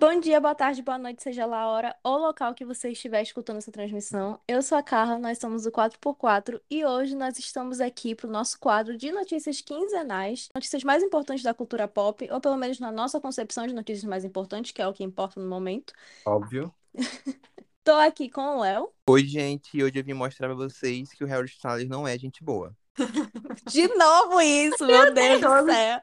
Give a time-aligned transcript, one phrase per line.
[0.00, 3.20] Bom dia, boa tarde, boa noite, seja lá a hora ou local que você estiver
[3.20, 4.40] escutando essa transmissão.
[4.48, 8.30] Eu sou a Carla, nós somos o 4x4 e hoje nós estamos aqui para o
[8.30, 12.90] nosso quadro de notícias quinzenais, notícias mais importantes da cultura pop, ou pelo menos na
[12.90, 15.92] nossa concepção de notícias mais importantes, que é o que importa no momento.
[16.24, 16.74] Óbvio.
[17.84, 18.88] Tô aqui com o Léo.
[19.06, 22.18] Oi, gente, e hoje eu vim mostrar pra vocês que o Harry Styles não é
[22.18, 22.74] gente boa.
[23.70, 26.00] De novo isso, meu Deus do céu.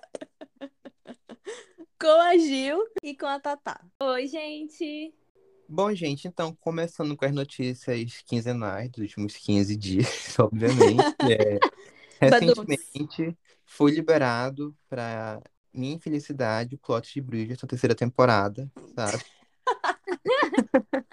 [2.00, 3.82] Com a Gil e com a Tatá.
[4.00, 5.12] Oi, gente.
[5.68, 10.06] Bom, gente, então, começando com as notícias quinzenais dos últimos 15 dias,
[10.38, 11.02] obviamente.
[11.24, 11.60] é,
[12.22, 15.42] recentemente foi liberado, para
[15.74, 19.24] minha infelicidade, o plot de Bridgerton, terceira temporada, sabe?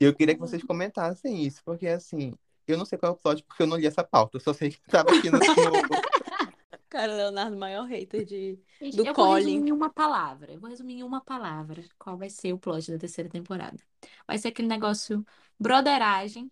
[0.00, 2.32] eu queria que vocês comentassem isso, porque assim,
[2.66, 4.54] eu não sei qual é o plot, porque eu não li essa pauta, eu só
[4.54, 5.38] sei que estava aqui no,
[6.88, 9.26] Cara, Leonardo, maior hater de, Gente, do eu Colin.
[9.28, 10.52] vou resumir em uma palavra.
[10.52, 13.76] Eu vou resumir em uma palavra qual vai ser o plot da terceira temporada.
[14.26, 15.24] Vai ser aquele negócio
[15.58, 16.50] broderagem,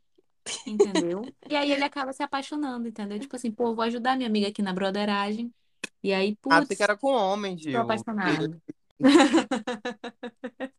[0.66, 1.22] entendeu?
[1.48, 3.18] E aí ele acaba se apaixonando, entendeu?
[3.18, 5.52] Tipo assim, pô, vou ajudar minha amiga aqui na broderagem.
[6.02, 7.80] E aí, Ah, pensei putz, que era com homem, tô Gil.
[7.80, 8.60] apaixonada.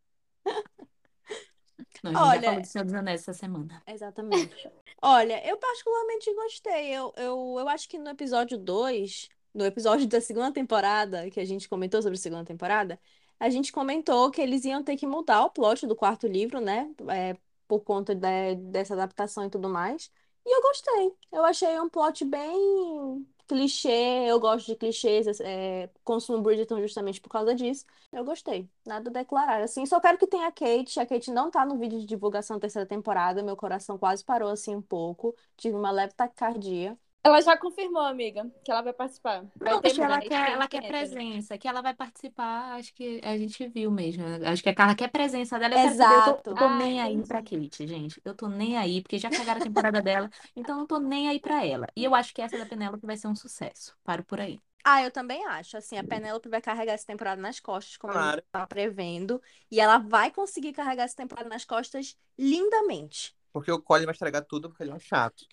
[2.04, 3.84] Não, a gente Olha- já falou do Senhor dos Anéis essa semana.
[3.88, 4.70] Exatamente.
[5.02, 6.88] Olha, eu particularmente gostei.
[6.96, 11.46] Eu, eu, eu acho que no episódio 2, no episódio da segunda temporada, que a
[11.46, 13.00] gente comentou sobre a segunda temporada,
[13.40, 16.90] a gente comentou que eles iam ter que mudar o plot do quarto livro, né?
[17.10, 20.12] É, por conta de- dessa adaptação e tudo mais.
[20.46, 21.14] E eu gostei.
[21.32, 23.90] Eu achei um plot bem clichê.
[24.28, 25.40] Eu gosto de clichês.
[25.42, 27.86] É, consumo Bridgerton justamente por causa disso.
[28.12, 28.70] Eu gostei.
[28.86, 29.62] Nada a declarar.
[29.62, 31.00] Assim, só quero que tenha a Kate.
[31.00, 33.44] A Kate não tá no vídeo de divulgação da terceira temporada.
[33.44, 35.36] Meu coração quase parou assim um pouco.
[35.58, 36.98] Tive uma leve taquicardia.
[37.28, 39.44] Ela já confirmou, amiga, que ela vai participar.
[39.60, 43.38] Vai Não, que ela quer, ela quer presença, que ela vai participar, acho que a
[43.38, 44.24] gente viu mesmo.
[44.46, 45.76] Acho que a Carla quer presença dela.
[45.76, 46.50] Eu tô, Exato.
[46.50, 47.28] eu tô Ah, nem aí entendi.
[47.28, 48.22] pra Kate, gente.
[48.24, 51.38] Eu tô nem aí, porque já cagaram a temporada dela, então eu tô nem aí
[51.38, 51.86] pra ela.
[51.98, 53.94] E eu acho que essa da Penélope vai ser um sucesso.
[54.06, 54.58] Paro por aí.
[54.82, 55.76] Ah, eu também acho.
[55.76, 58.38] Assim, a Penélope vai carregar essa temporada nas costas, como a Claro.
[58.38, 59.42] gente tá prevendo.
[59.70, 63.36] E ela vai conseguir carregar essa temporada nas costas lindamente.
[63.52, 65.46] Porque o Colin vai estragar tudo porque ele é um chato.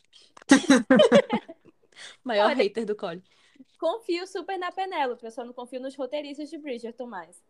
[2.23, 3.23] Maior Olha- hater do Colin.
[3.79, 7.43] Confio super na Penélope, eu só não confio nos roteiristas de Bridgerton mais.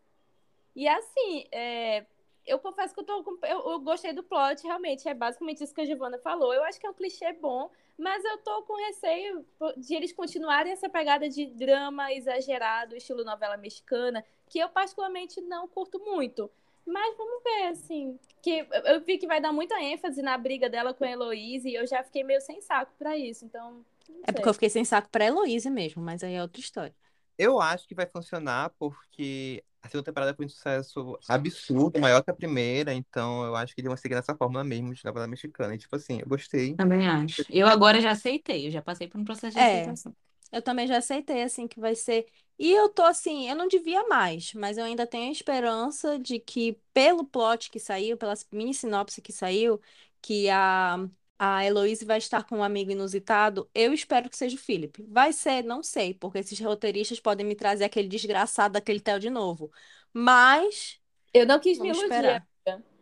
[0.75, 2.05] E assim, é,
[2.45, 5.07] eu confesso que eu, tô com- eu, eu gostei do plot, realmente.
[5.07, 6.53] É basicamente isso que a Giovanna falou.
[6.53, 9.45] Eu acho que é um clichê bom, mas eu tô com receio
[9.77, 15.67] de eles continuarem essa pegada de drama exagerado, estilo novela mexicana, que eu particularmente não
[15.67, 16.51] curto muito.
[16.85, 18.19] Mas vamos ver, assim.
[18.43, 21.75] Que eu- vi que vai dar muita ênfase na briga dela com a Heloise e
[21.75, 23.45] eu já fiquei meio sem saco pra isso.
[23.45, 23.83] Então.
[24.23, 26.95] É porque eu fiquei sem saco pra Heloísa mesmo, mas aí é outra história.
[27.37, 32.31] Eu acho que vai funcionar porque a segunda temporada foi um sucesso absurdo, maior que
[32.31, 35.75] a primeira, então eu acho que eles vão seguir nessa fórmula mesmo de novela mexicana.
[35.75, 36.75] E, tipo assim, eu gostei.
[36.75, 37.43] Também acho.
[37.49, 39.67] Eu agora já aceitei, eu já passei por um processo de É.
[39.77, 40.15] aceitação.
[40.51, 42.27] Eu também já aceitei, assim, que vai ser.
[42.57, 46.39] E eu tô assim, eu não devia mais, mas eu ainda tenho a esperança de
[46.39, 49.81] que, pelo plot que saiu, pela mini sinopse que saiu,
[50.21, 50.97] que a,
[51.39, 53.69] a Heloise vai estar com um amigo inusitado.
[53.73, 55.03] Eu espero que seja o Philip.
[55.09, 59.29] Vai ser, não sei, porque esses roteiristas podem me trazer aquele desgraçado daquele Theo de
[59.29, 59.71] novo.
[60.13, 60.99] Mas,
[61.33, 62.47] Eu não quis me iludir, esperar.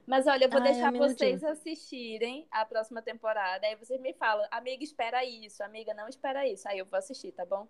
[0.05, 1.15] Mas olha, eu vou Ah, eu deixar iludi.
[1.15, 3.65] vocês assistirem a próxima temporada.
[3.67, 6.67] Aí vocês me falam, amiga, espera isso, amiga, não espera isso.
[6.67, 7.67] Aí eu vou assistir, tá bom?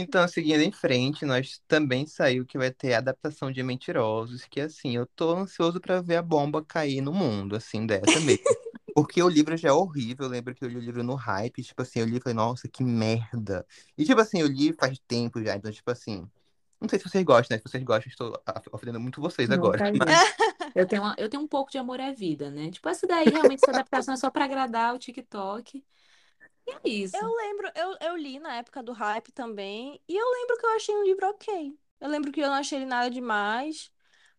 [0.00, 4.60] Então, seguindo em frente, nós também saiu que vai ter a adaptação de Mentirosos, que
[4.60, 8.40] assim, eu tô ansioso pra ver a bomba cair no mundo, assim, dessa mesmo.
[8.94, 11.62] Porque o livro já é horrível, eu lembro que eu li o livro no hype,
[11.64, 13.66] tipo assim, eu li e falei, nossa, que merda.
[13.96, 16.28] E tipo assim, eu li faz tempo já, então tipo assim,
[16.80, 17.58] não sei se vocês gostam, né?
[17.64, 18.42] Se vocês gostam, estou
[18.72, 19.78] ofendendo muito vocês Não, agora.
[19.78, 20.20] tá Mas
[20.74, 22.70] Eu tenho, uma- eu tenho um pouco de amor à vida, né?
[22.70, 25.84] Tipo, essa daí realmente essa adaptação é só pra agradar o TikTok.
[26.68, 27.18] E é isso.
[27.20, 30.70] eu lembro, eu, eu li na época do hype também, e eu lembro que eu
[30.70, 31.78] achei um livro ok.
[32.00, 33.90] Eu lembro que eu não achei ele nada demais.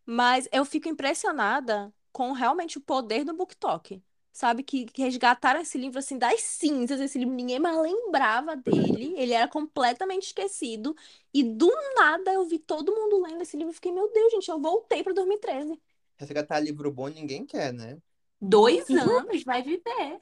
[0.05, 4.03] Mas eu fico impressionada com realmente o poder do BookTok.
[4.33, 6.99] Sabe, que, que resgataram esse livro assim das cinzas.
[7.01, 9.13] Esse livro ninguém mais lembrava dele.
[9.17, 10.95] Ele era completamente esquecido.
[11.33, 13.71] E do nada eu vi todo mundo lendo esse livro.
[13.71, 15.79] Eu fiquei, meu Deus, gente, eu voltei para 2013.
[16.17, 17.99] resgatar livro bom ninguém quer, né?
[18.41, 20.21] Dois anos, vai viver.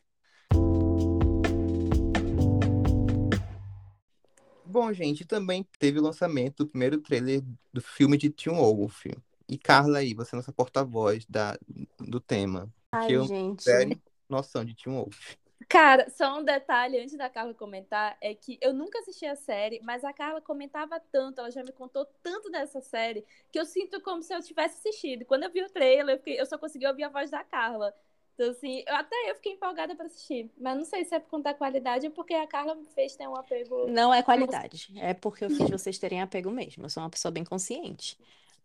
[4.69, 7.41] Bom, gente, também teve o lançamento do primeiro trailer
[7.71, 9.05] do filme de Teen Wolf.
[9.47, 11.57] E Carla aí, você é nossa porta-voz da,
[11.99, 12.71] do tema.
[12.91, 13.63] Ai, Que eu gente.
[13.63, 13.99] zero
[14.29, 15.35] noção de Teen Wolf.
[15.69, 19.81] Cara, só um detalhe antes da Carla comentar é que eu nunca assisti a série,
[19.83, 23.99] mas a Carla comentava tanto, ela já me contou tanto dessa série, que eu sinto
[24.01, 25.25] como se eu tivesse assistido.
[25.25, 27.93] Quando eu vi o trailer, eu, fiquei- eu só consegui ouvir a voz da Carla.
[28.38, 30.51] Então, assim, eu, até eu fiquei empolgada pra assistir.
[30.60, 33.16] Mas não sei se é por conta da qualidade ou porque a Carla me fez
[33.16, 33.88] ter um apego.
[33.88, 36.86] Não é qualidade, é porque eu fiz vocês terem apego mesmo.
[36.86, 38.16] Eu sou uma pessoa bem consciente.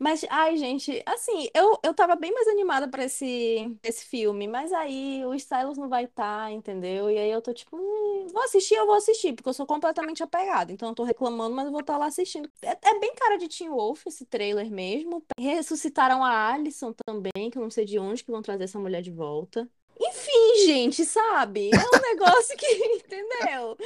[0.02, 4.72] Mas, ai, gente, assim, eu, eu tava bem mais animada pra esse, esse filme, mas
[4.72, 7.08] aí o Stylos não vai estar, entendeu?
[7.08, 10.20] E aí eu tô tipo, hum, vou assistir, eu vou assistir, porque eu sou completamente
[10.20, 10.72] apegada.
[10.72, 12.50] Então eu tô reclamando, mas eu vou estar lá assistindo.
[12.62, 15.24] É, é bem cara de Teen Wolf esse trailer mesmo.
[15.38, 19.02] Ressuscitaram a Alison também, que eu não sei de onde que vão trazer essa mulher
[19.02, 19.70] de volta.
[20.00, 21.70] Enfim, gente, sabe?
[21.72, 22.66] É um negócio que,
[22.98, 23.76] entendeu?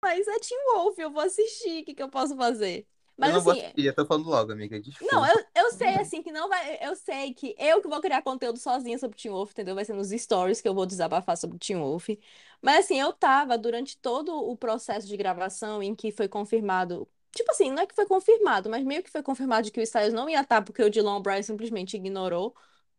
[0.00, 2.86] Mas é Teen Wolf, eu vou assistir, o que que eu posso fazer?
[3.16, 4.80] Mas eu não assim, assistir, eu tô falando logo, amiga.
[4.80, 5.14] Desculpa.
[5.14, 6.78] não, eu, eu sei assim que não vai.
[6.82, 9.74] Eu sei que eu que vou criar conteúdo sozinha sobre Teen Wolf, entendeu?
[9.74, 12.08] Vai ser nos stories que eu vou desabafar sobre Teen Wolf.
[12.60, 17.08] Mas assim, eu tava durante todo o processo de gravação em que foi confirmado.
[17.34, 19.82] Tipo assim, não é que foi confirmado, mas meio que foi confirmado de que o
[19.82, 22.54] Styles não ia estar, porque o Dylan Bryan simplesmente ignorou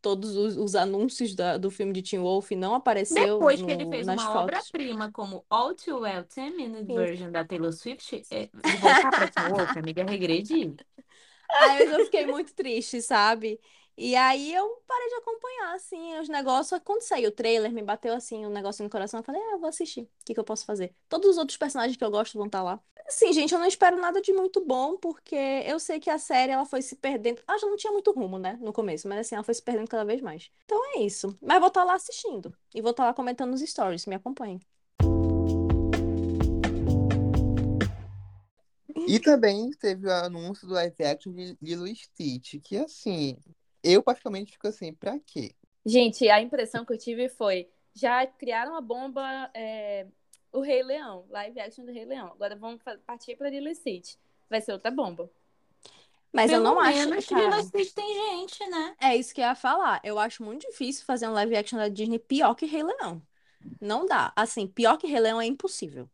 [0.07, 3.83] todos os, os anúncios da- do filme de Teen Wolf não apareceu Depois que ele
[3.83, 6.93] no- fez uma obra-prima como All Too Well 10 Minute.
[6.93, 8.49] Version da Taylor Swift, é,
[8.79, 10.73] voltar pra Teen Wolf, amiga, regredi.
[11.51, 13.59] Aí eu fiquei muito triste, sabe?
[13.99, 16.79] E aí eu parei de acompanhar, assim, os negócios.
[16.85, 19.19] Quando saiu o trailer, me bateu, assim, um negócio no coração.
[19.19, 20.01] Eu falei, ah, eu vou assistir.
[20.01, 20.93] O que que eu posso fazer?
[21.09, 22.79] Todos os outros personagens que eu gosto vão estar lá.
[23.07, 25.35] Assim, gente, eu não espero nada de muito bom, porque
[25.65, 27.41] eu sei que a série, ela foi se perdendo.
[27.47, 29.07] Ah, já não tinha muito rumo, né, no começo.
[29.07, 30.51] Mas, assim, ela foi se perdendo cada vez mais.
[30.65, 31.35] Então é isso.
[31.41, 32.55] Mas vou estar lá assistindo.
[32.75, 34.05] E vou estar lá comentando nos stories.
[34.05, 34.59] Me acompanhem.
[39.07, 43.37] E também teve o anúncio do live action de Lilo Stitch, que assim,
[43.91, 45.55] eu particularmente fico assim, pra quê?
[45.85, 50.05] Gente, a impressão que eu tive foi: já criaram a bomba, é,
[50.51, 52.27] o Rei Leão, live action do Rei Leão.
[52.27, 54.15] Agora vamos partir pra Lilo Stitch.
[54.49, 55.29] Vai ser outra bomba.
[56.31, 57.41] Mas eu Pelo não acho, menos cara.
[57.41, 58.95] Lilo e Stitch tem gente, né?
[59.01, 60.01] É isso que eu ia falar.
[60.03, 63.21] Eu acho muito difícil fazer um live action da Disney pior que Rei Leão.
[63.81, 64.33] Não dá.
[64.35, 66.09] Assim, pior que Rei Leão é impossível.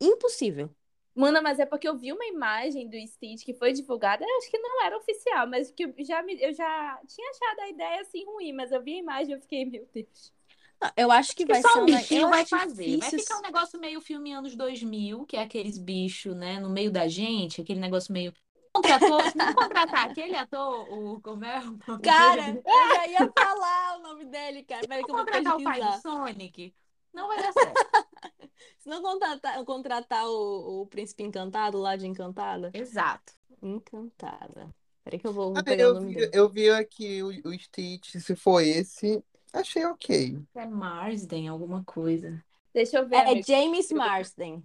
[0.00, 0.70] Impossível.
[1.16, 4.50] Mano, mas é porque eu vi uma imagem do Stitch que foi divulgada, eu acho
[4.50, 8.00] que não era oficial, mas que eu já, me, eu já tinha achado a ideia
[8.02, 10.32] assim ruim, mas eu vi a imagem e eu fiquei, meu Deus.
[10.80, 12.98] Não, Eu acho que Que vai só ser um bichinho eu vai acho fazer.
[12.98, 13.18] Vai difícil.
[13.18, 17.08] ficar um negócio meio filme anos 2000, que é aqueles bichos, né, no meio da
[17.08, 18.32] gente, aquele negócio meio.
[18.72, 21.20] Contratou, se não contratar aquele ator, o.
[21.22, 22.62] Como é o Cara, dele?
[22.66, 24.86] eu já ia falar o nome dele, cara.
[24.86, 25.92] Peraí que eu vou contratar o pai do.
[25.92, 26.74] Sonic,
[27.14, 28.05] não vai dar certo.
[28.78, 32.70] Se não contratar, contratar o, o Príncipe Encantado lá de Encantada.
[32.72, 33.32] Exato.
[33.62, 34.74] Encantada.
[35.04, 36.32] Peraí que eu vou, Ah, pegar o eu nome vi, dele.
[36.32, 40.38] eu vi aqui o, o Stitch, se for esse, achei ok.
[40.54, 42.42] É Marsden, alguma coisa.
[42.72, 43.42] Deixa eu ver, É, é.
[43.42, 44.62] James Marsden.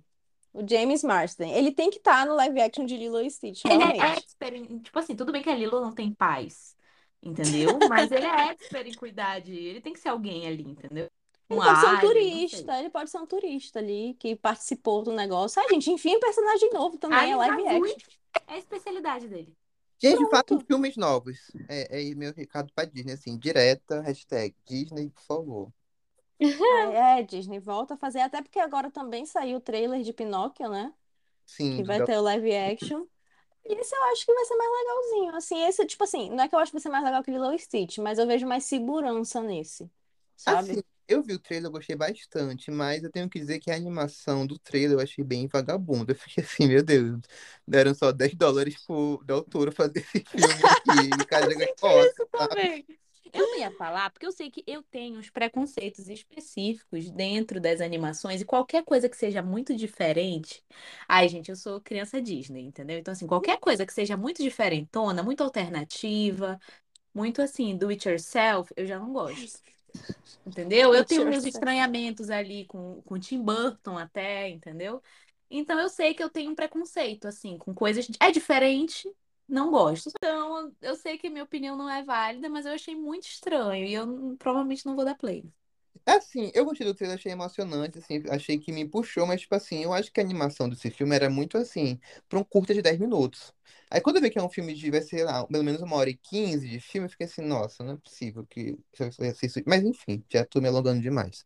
[0.54, 1.52] O James Marsden.
[1.54, 4.80] Ele tem que estar no live action de Lilo e Stitch, Ele é expert em,
[4.80, 6.76] tipo assim, tudo bem que a Lilo não tem pais,
[7.22, 7.82] entendeu?
[7.82, 11.10] Mas ele é expert em cuidar de, ele tem que ser alguém ali, entendeu?
[11.52, 15.12] Ele Um pode ser um turista, ele pode ser um turista ali que participou do
[15.14, 15.62] negócio.
[15.62, 18.00] Ah, gente, enfim, um personagem novo também, é Aliens live action.
[18.48, 19.56] é a especialidade dele.
[20.00, 20.66] Gente, façam Pronto.
[20.66, 21.52] filmes novos.
[21.70, 25.74] É, é meu recado pra Disney, assim, direta, hashtag Disney, por favor.
[26.70, 30.70] É, é, Disney, volta a fazer, até porque agora também saiu o trailer de Pinóquio,
[30.70, 30.94] né?
[31.46, 33.06] Sim, Que vai ter o live action.
[33.66, 35.36] E esse eu acho que vai ser mais legalzinho.
[35.36, 37.32] Assim, esse, tipo assim, não é que eu acho que vai ser mais legal que
[37.32, 39.92] Lilo e Stitch, mas eu vejo mais segurança nesse,
[40.44, 40.72] sabe?
[40.72, 43.76] Assim, eu vi o trailer, eu gostei bastante, mas eu tenho que dizer que a
[43.76, 46.14] animação do trailer eu achei bem vagabunda.
[46.14, 47.20] Eu fiquei assim, meu Deus,
[47.68, 50.90] deram só 10 dólares pro Del Toro fazer esse filme aqui.
[51.84, 52.50] E Isso sabe?
[52.50, 52.86] também.
[53.34, 57.80] Eu não ia falar, porque eu sei que eu tenho uns preconceitos específicos dentro das
[57.80, 60.62] animações e qualquer coisa que seja muito diferente.
[61.08, 62.98] Ai, gente, eu sou criança Disney, entendeu?
[63.00, 66.60] Então, assim, qualquer coisa que seja muito diferentona, muito alternativa,
[67.14, 69.62] muito assim, do it yourself, eu já não gosto.
[70.46, 70.94] Entendeu?
[70.94, 75.02] Eu tenho meus estranhamentos ali com, com Tim Burton até, entendeu?
[75.50, 78.08] Então eu sei que eu tenho um preconceito, assim, com coisas.
[78.20, 79.12] É diferente,
[79.48, 80.10] não gosto.
[80.16, 83.94] Então, eu sei que minha opinião não é válida, mas eu achei muito estranho e
[83.94, 85.44] eu provavelmente não vou dar play.
[86.06, 89.84] Assim, eu gostei do trailer, achei emocionante, assim, achei que me puxou, mas, tipo assim,
[89.84, 93.00] eu acho que a animação desse filme era muito, assim, pra um curta de 10
[93.00, 93.54] minutos.
[93.90, 95.96] Aí quando eu vi que é um filme de, vai ser lá, pelo menos uma
[95.98, 98.78] hora e quinze de filme, eu fiquei assim, nossa, não é possível que
[99.44, 99.62] isso.
[99.66, 101.46] Mas, enfim, já tô me alongando demais.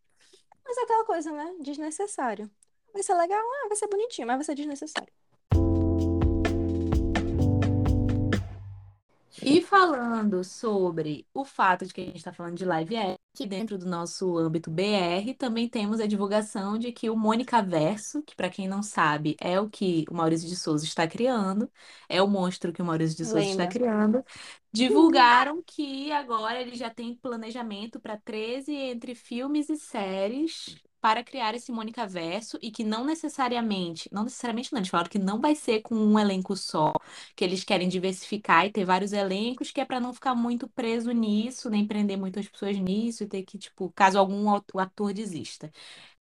[0.64, 1.56] Mas é aquela coisa, né?
[1.62, 2.50] Desnecessário.
[2.94, 5.14] Vai ser legal, ah, vai ser bonitinho, mas vai ser desnecessário.
[9.42, 13.46] E falando sobre o fato de que a gente tá falando de live action, que
[13.46, 18.36] dentro do nosso âmbito BR também temos a divulgação de que o Mônica Verso, que
[18.36, 21.70] para quem não sabe é o que o Maurício de Souza está criando,
[22.10, 23.68] é o monstro que o Maurício de Souza está Lenda.
[23.68, 24.24] criando,
[24.72, 31.54] divulgaram que agora ele já tem planejamento para 13 entre filmes e séries para criar
[31.54, 35.54] esse Mônica Verso e que não necessariamente, não necessariamente não, eles falaram que não vai
[35.54, 36.94] ser com um elenco só,
[37.36, 41.12] que eles querem diversificar e ter vários elencos, que é para não ficar muito preso
[41.12, 45.72] nisso, nem prender muitas pessoas nisso e ter que, tipo, caso algum ator desista.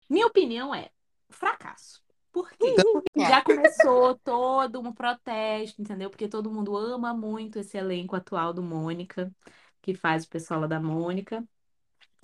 [0.10, 0.90] Minha opinião é
[1.30, 2.04] fracasso.
[2.60, 2.76] Quê?
[2.92, 6.10] Porque já começou todo um protesto, entendeu?
[6.10, 9.34] Porque todo mundo ama muito esse elenco atual do Mônica,
[9.82, 11.42] que faz o pessoal lá da Mônica.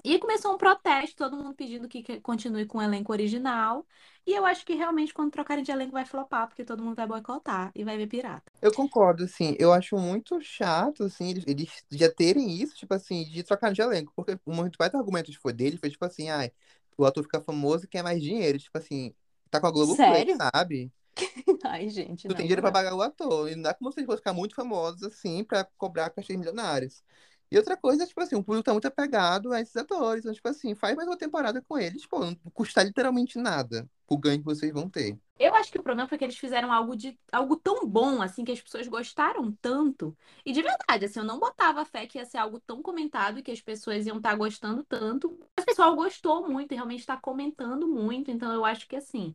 [0.03, 3.85] E começou um protesto, todo mundo pedindo que continue com o elenco original.
[4.25, 7.07] E eu acho que realmente, quando trocarem de elenco, vai flopar, porque todo mundo vai
[7.07, 8.51] boicotar e vai ver pirata.
[8.61, 13.23] Eu concordo, assim, eu acho muito chato, assim, eles, eles já terem isso, tipo assim,
[13.23, 16.29] de trocar de elenco, porque um muito mais argumento que foi dele foi, tipo assim,
[16.29, 16.51] ai,
[16.97, 19.13] o ator fica famoso e quer mais dinheiro, tipo assim,
[19.49, 20.37] tá com a Globoplay, Sério?
[20.53, 20.91] sabe?
[21.63, 22.73] Ai, gente, Tu não, tem dinheiro pra não.
[22.73, 26.09] pagar o ator, e não dá como vocês vão ficar muito famosos, assim, pra cobrar
[26.11, 27.03] cachês milionários.
[27.51, 30.47] E outra coisa, tipo assim, o público tá muito apegado a esses atores, então, tipo
[30.47, 34.45] assim, faz mais uma temporada com eles, pô, não custa literalmente nada o ganho que
[34.45, 35.17] vocês vão ter.
[35.37, 38.43] Eu acho que o problema foi que eles fizeram algo de algo tão bom, assim,
[38.43, 40.15] que as pessoas gostaram tanto.
[40.45, 43.43] E de verdade, assim, eu não botava fé que ia ser algo tão comentado e
[43.43, 45.29] que as pessoas iam estar gostando tanto.
[45.55, 48.29] Mas o pessoal gostou muito e realmente está comentando muito.
[48.29, 49.33] Então eu acho que, assim,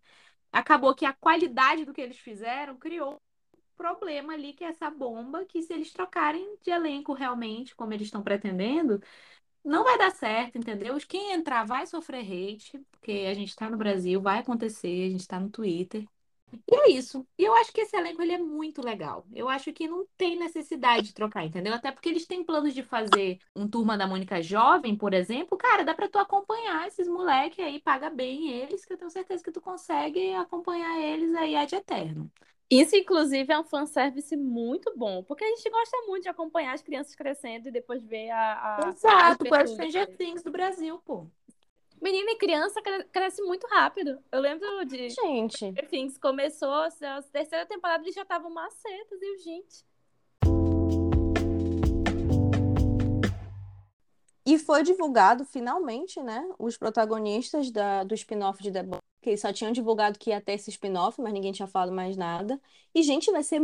[0.53, 3.21] acabou que a qualidade do que eles fizeram criou
[3.77, 8.07] problema ali, que é essa bomba, que se eles trocarem de elenco realmente, como eles
[8.07, 9.01] estão pretendendo,
[9.65, 10.97] não vai dar certo, entendeu?
[11.09, 15.27] Quem entrar vai sofrer hate, porque a gente tá no Brasil, vai acontecer, a gente
[15.27, 16.07] tá no Twitter.
[16.71, 17.27] E é isso.
[17.39, 19.27] E eu acho que esse elenco ele é muito legal.
[19.33, 21.75] Eu acho que não tem necessidade de trocar, entendeu?
[21.75, 25.59] Até porque eles têm planos de fazer um Turma da Mônica jovem, por exemplo.
[25.59, 29.43] Cara, dá pra tu acompanhar esses moleque aí, paga bem eles, que eu tenho certeza
[29.43, 32.31] que tu consegue acompanhar eles aí ad eterno.
[32.71, 36.83] Isso, inclusive, é um fanservice muito bom, porque a gente gosta muito de acompanhar as
[36.83, 38.53] crianças crescendo e depois ver a.
[38.79, 39.67] a Exato, abertura.
[39.67, 41.27] Stranger Things do Brasil, pô.
[42.01, 44.19] Menina e criança cre- cresce muito rápido.
[44.33, 45.11] Eu lembro de.
[45.11, 49.85] Gente, Stranger Things começou, a terceira temporada eles já estavam macetas e o gente.
[54.47, 56.47] E foi divulgado finalmente, né?
[56.59, 60.53] Os protagonistas da, do spin-off de The Boys, que só tinham divulgado que ia ter
[60.53, 62.61] esse spin-off, mas ninguém tinha falado mais nada.
[62.95, 63.61] E, gente, vai ser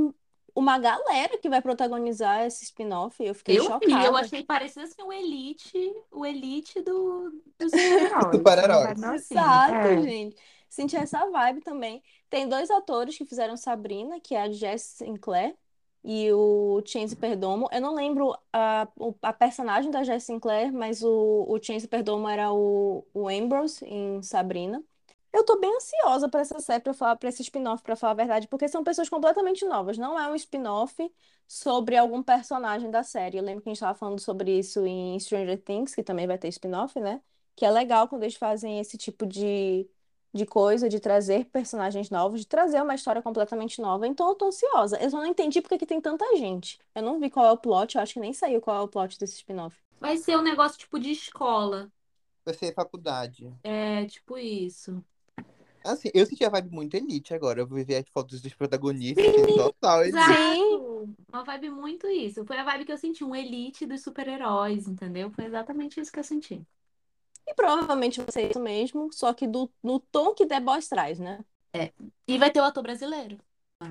[0.54, 3.22] uma galera que vai protagonizar esse spin-off.
[3.22, 4.06] Eu fiquei Eu vi, chocada.
[4.06, 8.37] eu achei parecido assim o Elite, o Elite do, dos super-heróis.
[8.37, 9.02] Super-heróis.
[9.02, 10.02] Assim, Exato, é.
[10.02, 10.37] gente.
[10.68, 12.02] Senti essa vibe também.
[12.30, 15.56] Tem dois atores que fizeram Sabrina, que é a Jess Sinclair
[16.04, 17.69] e o Chance Perdomo.
[17.73, 18.88] Eu não lembro a,
[19.23, 24.23] a personagem da Jess Sinclair, mas o, o Chance Perdomo era o, o Ambrose em
[24.23, 24.83] Sabrina.
[25.33, 28.14] Eu tô bem ansiosa pra essa série, pra falar, pra esse spin-off, pra falar a
[28.16, 29.97] verdade, porque são pessoas completamente novas.
[29.97, 31.12] Não é um spin-off
[31.47, 33.38] sobre algum personagem da série.
[33.38, 36.37] Eu lembro que a gente tava falando sobre isso em Stranger Things, que também vai
[36.38, 37.23] ter spin-off, né?
[37.54, 39.88] Que é legal quando eles fazem esse tipo de,
[40.32, 44.06] de coisa, de trazer personagens novos, de trazer uma história completamente nova.
[44.06, 44.96] Então eu tô ansiosa.
[45.02, 46.78] Eu só não entendi porque que tem tanta gente.
[46.94, 48.88] Eu não vi qual é o plot, eu acho que nem saiu qual é o
[48.88, 49.76] plot desse spin-off.
[50.00, 51.90] Vai ser um negócio tipo de escola.
[52.44, 53.52] Vai ser faculdade.
[53.62, 55.04] É, tipo isso.
[55.84, 57.60] Assim, eu senti a vibe muito elite agora.
[57.60, 59.25] Eu vou ver as fotos dos protagonistas,
[59.56, 60.18] total elite.
[60.18, 61.14] Exato.
[61.32, 62.44] Uma vibe muito isso.
[62.44, 65.30] Foi a vibe que eu senti, um elite dos super-heróis, entendeu?
[65.30, 66.62] Foi exatamente isso que eu senti.
[67.50, 71.19] E provavelmente vai ser isso mesmo, só que do, no tom que The Boys traz,
[71.19, 71.40] né?
[72.28, 73.38] E vai ter o ator brasileiro.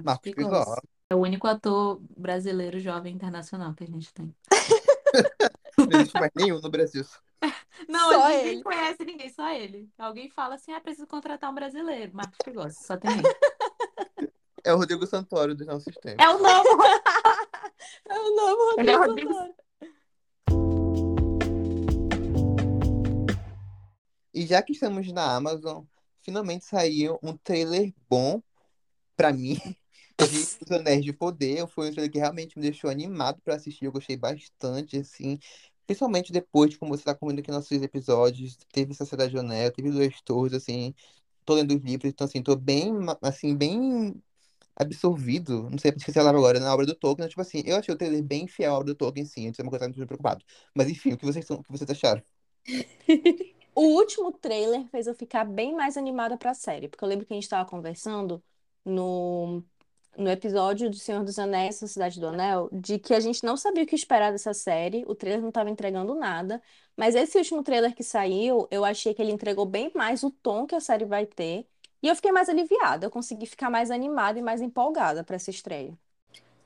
[0.01, 0.77] Marcos Pigó.
[1.09, 4.33] É o único ator brasileiro jovem internacional que a gente tem.
[5.77, 7.03] Não existe mais nenhum no Brasil.
[7.87, 8.63] Não, Só ninguém ele.
[8.63, 9.89] conhece ninguém, só ele.
[9.97, 12.11] Alguém fala assim, ah, preciso contratar um brasileiro.
[12.13, 14.31] Marcos Pigossi, só tem ele.
[14.63, 16.23] É o Rodrigo Santoro dos nossos tempos.
[16.23, 16.69] É o novo.
[18.09, 19.58] É o novo Ele é o Rodrigo Rodrigo Santoro.
[24.39, 25.83] E já que estamos na Amazon,
[26.21, 28.41] finalmente saiu um trailer bom
[29.13, 29.55] pra mim
[30.17, 31.67] de Os Anéis de Poder.
[31.67, 33.83] Foi um trailer que realmente me deixou animado pra assistir.
[33.83, 35.37] Eu gostei bastante, assim.
[35.85, 38.57] Principalmente depois de como você tá comendo aqui nossos episódios.
[38.71, 40.95] Teve Sociedade do Anel, teve Duas Torres, assim.
[41.43, 44.23] Tô lendo os livros, então assim, tô bem, assim, bem
[44.73, 45.69] absorvido.
[45.69, 47.27] Não sei esqueci a palavra agora, na obra do Tolkien.
[47.27, 49.49] Tipo assim, eu achei o trailer bem fiel à obra do Tolkien, sim.
[49.49, 50.45] Isso é uma coisa que eu preocupado.
[50.73, 52.23] Mas enfim, o que vocês, o que vocês acharam?
[53.79, 57.31] O último trailer fez eu ficar bem mais animada pra série, porque eu lembro que
[57.33, 58.43] a gente tava conversando
[58.83, 59.63] no,
[60.17, 63.83] no episódio do Senhor dos Anéis, Sociedade do Anel, de que a gente não sabia
[63.83, 66.61] o que esperar dessa série, o trailer não estava entregando nada,
[66.97, 70.67] mas esse último trailer que saiu, eu achei que ele entregou bem mais o tom
[70.67, 71.65] que a série vai ter,
[72.03, 75.51] e eu fiquei mais aliviada, eu consegui ficar mais animada e mais empolgada para essa
[75.51, 75.97] estreia.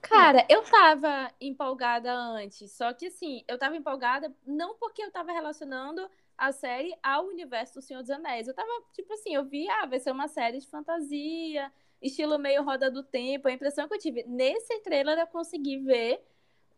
[0.01, 5.31] Cara, eu tava empolgada antes, só que assim, eu tava empolgada não porque eu tava
[5.31, 8.47] relacionando a série ao universo do Senhor dos Anéis.
[8.47, 11.71] Eu tava, tipo assim, eu vi, ah, vai ser uma série de fantasia,
[12.01, 13.47] estilo meio roda do tempo.
[13.47, 16.21] A impressão que eu tive nesse trailer eu consegui ver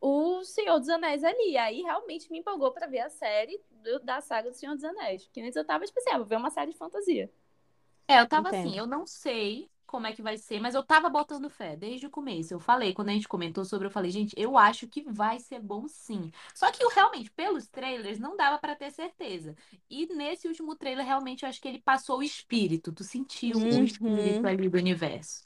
[0.02, 1.58] o Senhor dos Anéis ali.
[1.58, 5.26] Aí realmente me empolgou para ver a série do, da saga do Senhor dos Anéis.
[5.26, 7.32] Porque antes eu tava, tipo assim, ah, vou ver uma série de fantasia.
[8.08, 8.68] É, eu tava Entendo.
[8.68, 12.06] assim, eu não sei como é que vai ser, mas eu tava botando fé desde
[12.06, 12.54] o começo.
[12.54, 15.60] Eu falei, quando a gente comentou sobre, eu falei, gente, eu acho que vai ser
[15.62, 16.32] bom sim.
[16.54, 19.56] Só que eu, realmente, pelos trailers, não dava pra ter certeza.
[19.90, 22.92] E nesse último trailer, realmente, eu acho que ele passou o espírito.
[22.92, 24.48] Tu sentiu o espírito Uhum.
[24.48, 25.46] ali do universo.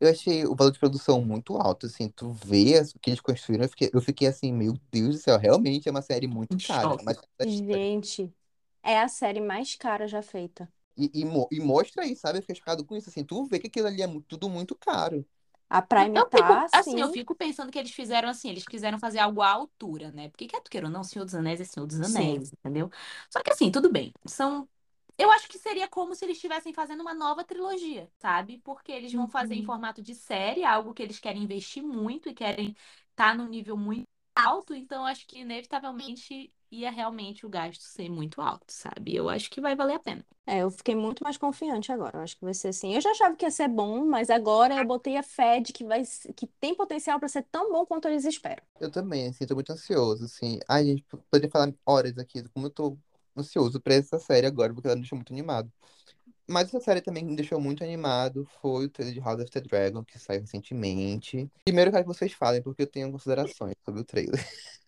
[0.00, 3.64] Eu achei o valor de produção muito alto, assim, tu vê o que eles construíram,
[3.64, 6.96] eu fiquei, eu fiquei assim, meu Deus do céu, realmente é uma série muito cara,
[7.02, 8.34] mas Gente,
[8.82, 10.72] é a série mais cara já feita.
[10.96, 11.24] E, e,
[11.56, 12.38] e mostra aí, sabe?
[12.38, 14.74] Eu fiquei chocado com isso, assim, tu vê que aquilo ali é mu- tudo muito
[14.76, 15.26] caro.
[15.68, 17.12] A Prime Eu fico, tá assim, eu assim.
[17.12, 20.28] fico pensando que eles fizeram assim, eles quiseram fazer algo à altura, né?
[20.28, 22.00] Porque quer tu queira ou não, Senhor dos Anéis é Senhor dos Sim.
[22.00, 22.90] Anéis, entendeu?
[23.30, 24.12] Só que assim, tudo bem.
[24.26, 24.68] São.
[25.16, 28.58] Eu acho que seria como se eles estivessem fazendo uma nova trilogia, sabe?
[28.64, 29.64] Porque eles vão fazer em Uhum.
[29.64, 32.76] formato de série, algo que eles querem investir muito e querem
[33.10, 38.08] estar num nível muito alto, então eu acho que inevitavelmente ia realmente o gasto ser
[38.08, 39.14] muito alto, sabe?
[39.14, 40.24] Eu acho que vai valer a pena.
[40.46, 42.18] É, eu fiquei muito mais confiante agora.
[42.18, 42.94] Eu acho que vai ser assim.
[42.94, 45.84] Eu já achava que ia ser bom, mas agora eu botei a fé de que
[45.84, 46.02] vai,
[46.36, 48.62] que tem potencial pra ser tão bom quanto eles esperam.
[48.78, 50.58] Eu também, assim, tô muito ansioso, assim.
[50.68, 52.98] Ai, gente, poderia falar horas aqui como eu tô
[53.36, 55.72] ansioso pra essa série agora, porque ela me deixou muito animado.
[56.46, 59.60] Mas essa série também me deixou muito animado foi o trailer de House of the
[59.62, 61.50] Dragon, que saiu recentemente.
[61.64, 64.38] Primeiro eu quero que vocês falem, porque eu tenho considerações sobre o trailer.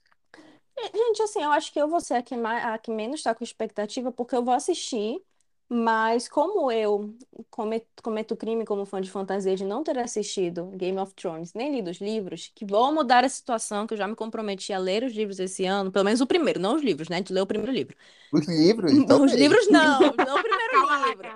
[0.94, 3.34] Gente, assim, eu acho que eu vou ser a que, mais, a que menos tá
[3.34, 5.20] com expectativa, porque eu vou assistir,
[5.68, 7.14] mas como eu
[7.50, 11.72] cometo, cometo crime como fã de fantasia de não ter assistido Game of Thrones, nem
[11.74, 15.02] lido os livros, que vou mudar a situação, que eu já me comprometi a ler
[15.04, 17.20] os livros esse ano, pelo menos o primeiro, não os livros, né?
[17.22, 17.96] De ler o primeiro livro.
[18.30, 19.34] Os livros, Os talvez.
[19.34, 21.28] livros não, não o primeiro livro.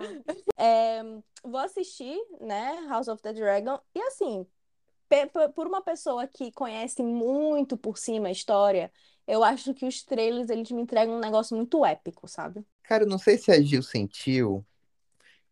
[0.56, 1.02] É,
[1.42, 4.46] vou assistir, né, House of the Dragon, e assim,
[5.08, 8.92] pe- pe- por uma pessoa que conhece muito por cima a história,
[9.30, 12.64] eu acho que os trailers, eles me entregam um negócio muito épico, sabe?
[12.82, 14.66] Cara, eu não sei se a Gil sentiu,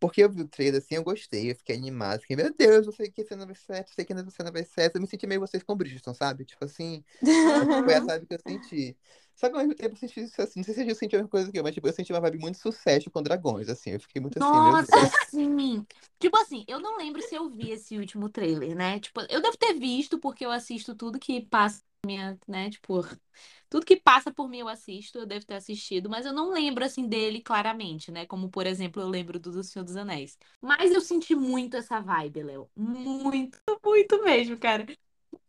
[0.01, 2.93] porque eu vi o trailer assim, eu gostei, eu fiquei animado, fiquei, meu Deus, eu
[2.93, 4.97] sei que ano vai ser certo, eu sei que ano vai ser certo.
[4.97, 6.45] Eu me senti meio vocês com Bridgerton, sabe?
[6.45, 7.05] Tipo assim,
[7.83, 8.97] foi a vibe que eu senti.
[9.35, 11.19] Só que ao mesmo tempo eu senti isso assim, não sei se a Gil sentiu
[11.19, 13.69] a mesma coisa que eu, mas tipo, eu senti uma vibe muito sucesso com dragões,
[13.69, 14.93] assim, eu fiquei muito assim, Nossa,
[15.29, 15.87] sim!
[16.19, 18.99] Tipo assim, eu não lembro se eu vi esse último trailer, né?
[19.01, 22.71] Tipo, eu devo ter visto, porque eu assisto tudo que passa minha, né?
[22.71, 23.03] Tipo,
[23.69, 26.85] tudo que passa por mim eu assisto, eu devo ter assistido, mas eu não lembro
[26.85, 28.27] assim dele claramente, né?
[28.27, 30.39] Como, por exemplo, eu lembro do, do Senhor dos Anéis.
[30.61, 32.71] Mas eu senti muito essa vibe, Léo.
[32.75, 34.87] Muito, muito mesmo, cara.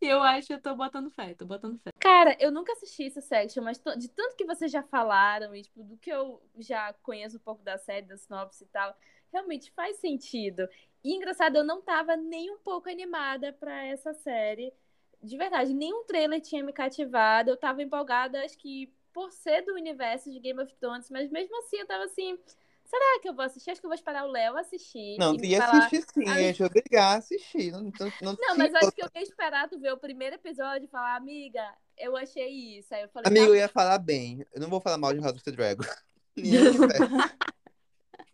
[0.00, 1.90] Eu acho que eu tô botando fé, tô botando fé.
[1.98, 5.82] Cara, eu nunca assisti esse section, mas de tanto que vocês já falaram e tipo,
[5.82, 8.94] do que eu já conheço um pouco da série, da sinopse e tal,
[9.32, 10.68] realmente faz sentido.
[11.02, 14.72] E engraçado, eu não tava nem um pouco animada pra essa série.
[15.22, 17.50] De verdade, nenhum trailer tinha me cativado.
[17.50, 21.56] Eu tava empolgada, acho que por ser do universo de Game of Thrones, mas mesmo
[21.58, 22.38] assim eu tava assim,
[22.84, 23.70] será que eu vou assistir?
[23.70, 25.78] Acho que eu vou esperar o Léo assistir Não, tu ia falar.
[25.78, 27.72] assistir sim, "Ami- ia te obrigar a assistir.
[27.72, 30.84] Não, não, não Não, mas acho que eu ia esperar tu ver o primeiro episódio
[30.86, 32.94] e falar, amiga, eu achei isso.
[32.94, 34.46] Aí eu falei, Amigo, tá eu ia falar bem.
[34.54, 35.84] Eu não vou falar mal de House of the Dragon.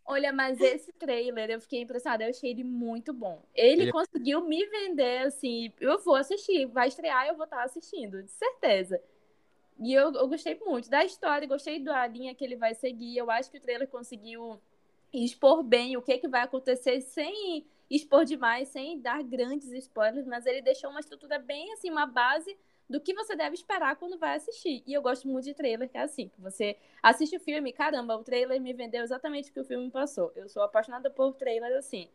[0.07, 3.43] Olha, mas esse trailer eu fiquei impressionada, eu achei ele muito bom.
[3.55, 8.23] Ele Ele- conseguiu me vender assim, eu vou assistir, vai estrear, eu vou estar assistindo,
[8.23, 9.03] de certeza.
[9.79, 13.17] E eu, eu gostei muito da história, gostei da linha que ele vai seguir.
[13.19, 14.59] Eu acho que o trailer conseguiu
[15.13, 20.47] expor bem o que, que vai acontecer sem expor demais, sem dar grandes spoilers, mas
[20.47, 22.57] ele deixou uma estrutura bem assim, uma base
[22.89, 24.83] do que você deve esperar quando vai assistir.
[24.87, 28.17] E eu gosto muito de trailer, que é assim, que você assiste o filme, caramba,
[28.17, 30.33] o trailer me vendeu exatamente o que o filme passou.
[30.37, 32.09] Eu sou apaixonada por trailer assim.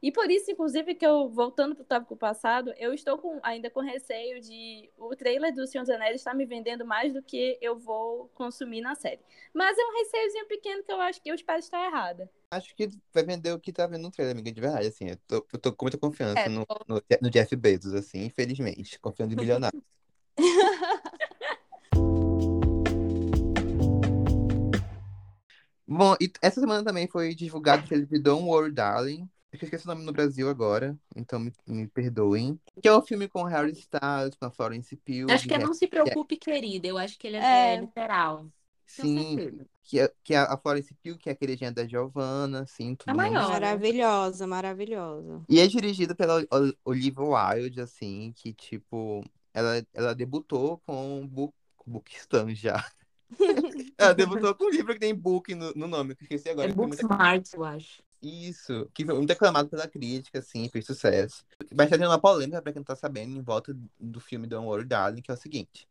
[0.00, 3.80] E por isso, inclusive, que eu, voltando pro tópico passado, eu estou com, ainda com
[3.80, 7.76] receio de o trailer do Senhor dos Anéis estar me vendendo mais do que eu
[7.76, 9.20] vou consumir na série.
[9.52, 12.30] Mas é um receiozinho pequeno que eu acho que eu espero estar errada.
[12.48, 15.08] Acho que vai vender o que tá vendo no trailer, amiga, de verdade, assim.
[15.08, 19.00] Eu tô, eu tô com muita confiança É, no, no, no Jeff Bezos, assim, infelizmente.
[19.00, 19.82] Confiando em bilionário.
[25.86, 29.84] Bom, e essa semana também foi divulgado o trailer de Don't Worry Darling, Eu esqueci
[29.84, 32.60] o nome no Brasil agora, então me, me perdoem.
[32.82, 35.30] Que é o filme com Harry Styles, com a Florence Pugh.
[35.32, 36.86] Acho que é Não Se Preocupe, Querida.
[36.86, 37.74] Eu acho que ele é, É.
[37.74, 38.46] é literal.
[38.86, 39.66] Sim, certeza.
[39.84, 43.08] que é, que é a Florence Pugh, que é a queridinha da Giovanna, assim, tudo
[43.10, 43.48] A maior.
[43.50, 45.42] Maravilhosa, maravilhosa.
[45.48, 51.54] E é dirigido pela Ol- Olivia Wilde, assim, que, tipo, ela, ela debutou com Book,
[51.86, 52.84] Bookistan já.
[53.98, 56.68] Ela debutou com um livro que tem book no, no nome, que eu esqueci agora.
[56.68, 58.02] É que foi muito- Booksmart, eu acho.
[58.22, 61.44] Isso, que foi muito aclamado pela crítica, assim, fez sucesso.
[61.74, 64.66] Mas tá tendo uma polêmica, pra quem não tá sabendo, em volta do filme Don't
[64.66, 65.86] Worry Darling, que é o seguinte.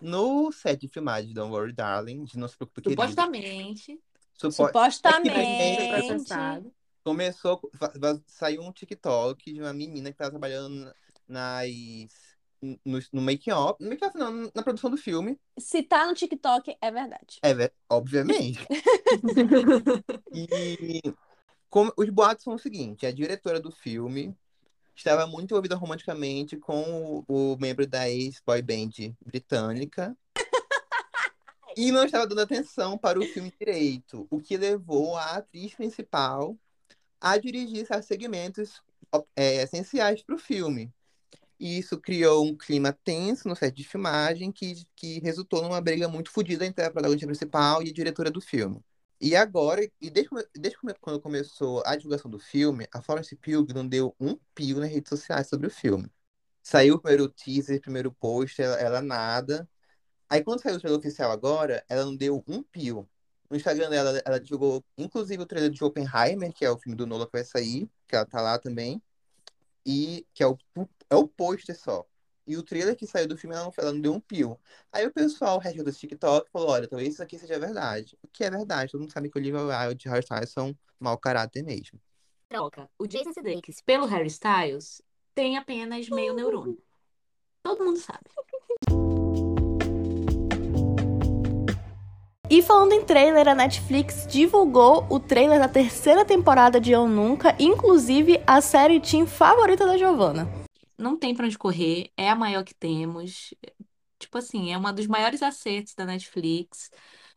[0.00, 4.00] No set de filmagem de Don't Worry Darling, de Não Se Preocupe Querido, Supostamente.
[4.34, 5.88] supo- Supostamente.
[5.88, 6.72] processado.
[7.04, 7.60] começou,
[8.26, 10.92] saiu um TikTok de uma menina que tava trabalhando
[11.28, 11.66] nas,
[12.62, 17.40] no, no make-off, no não, na produção do filme, Se tá no TikTok, é verdade.
[17.42, 18.60] é, obviamente.
[20.34, 21.02] E
[21.68, 24.36] como, os boatos são o seguinte, a diretora do filme
[24.94, 30.16] estava muito envolvida romanticamente com o, o membro da ex-boy band britânica
[31.76, 36.56] e não estava dando atenção para o filme direito, o que levou a atriz principal
[37.20, 38.82] a dirigir certos segmentos
[39.36, 40.92] é, essenciais para o filme.
[41.62, 46.08] E isso criou um clima tenso no set de filmagem que, que resultou numa briga
[46.08, 48.84] muito fodida entre a protagonista principal e a diretora do filme.
[49.20, 53.86] E agora, e desde, desde quando começou a divulgação do filme, a Florence Pugh não
[53.86, 56.10] deu um pio nas redes sociais sobre o filme.
[56.64, 59.68] Saiu o primeiro teaser, primeiro post, ela, ela nada.
[60.28, 63.08] Aí quando saiu o trailer oficial agora, ela não deu um pio.
[63.48, 67.06] No Instagram dela, ela divulgou inclusive o trailer de Oppenheimer, que é o filme do
[67.06, 69.00] Nolan que vai sair, que ela tá lá também.
[69.86, 70.56] E que é o,
[71.12, 72.06] é o pôster só.
[72.46, 74.58] E o trailer que saiu do filme, ela não, ela não deu um pio.
[74.90, 78.18] Aí o pessoal, o resto do TikTok, falou: olha, talvez isso aqui seja verdade.
[78.22, 78.90] O que é verdade?
[78.90, 82.00] Todo mundo sabe que o Olivia Wilde e Harry Styles são mau caráter mesmo.
[82.48, 82.88] Troca.
[82.98, 85.00] O Jason Sudeikis pelo Harry Styles
[85.34, 86.82] tem apenas meio neurônio.
[87.62, 88.24] Todo mundo sabe.
[92.50, 97.56] E falando em trailer, a Netflix divulgou o trailer da terceira temporada de Eu Nunca,
[97.58, 100.61] inclusive a série teen favorita da Giovanna.
[101.02, 103.54] Não tem pra onde correr, é a maior que temos.
[104.18, 106.90] Tipo assim, é uma dos maiores acertos da Netflix.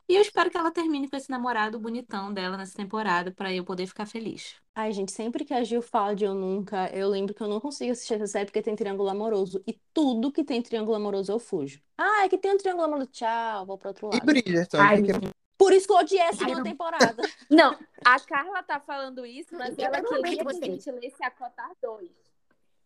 [0.07, 3.63] E eu espero que ela termine com esse namorado bonitão dela nessa temporada pra eu
[3.63, 4.55] poder ficar feliz.
[4.75, 7.59] Ai, gente, sempre que a Gil fala de Eu Nunca, eu lembro que eu não
[7.59, 9.63] consigo assistir essa série porque tem triângulo amoroso.
[9.65, 11.81] E tudo que tem triângulo amoroso eu fujo.
[11.97, 13.09] Ah, é que tem um triângulo amoroso.
[13.09, 14.25] Tchau, vou pro outro E lado.
[14.25, 17.15] Bridgerton, Ai, porque Por isso que eu odiei a segunda temporada.
[17.49, 17.75] Não,
[18.05, 21.71] a Carla tá falando isso, mas Eu ela queria que a gente lesse a Cotar
[21.81, 22.11] 2.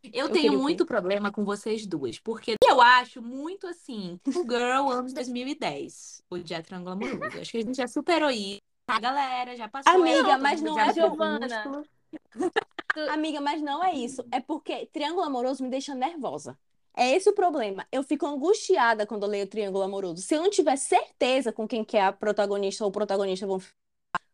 [0.03, 4.89] Eu Eu tenho muito problema com vocês duas, porque eu acho muito assim, o Girl
[4.89, 7.39] anos 2010, o de Triângulo Amoroso.
[7.39, 8.61] Acho que a gente já superou isso.
[8.87, 9.93] A galera já passou.
[9.93, 11.85] Amiga, todo mas não é Giovana.
[13.13, 14.25] Amiga, mas não é isso.
[14.31, 16.57] É porque triângulo amoroso me deixa nervosa.
[16.97, 17.85] É esse o problema.
[17.91, 20.21] Eu fico angustiada quando eu leio triângulo amoroso.
[20.21, 23.59] Se eu não tiver certeza com quem que é a protagonista ou o protagonista vão
[23.59, 23.75] ficar,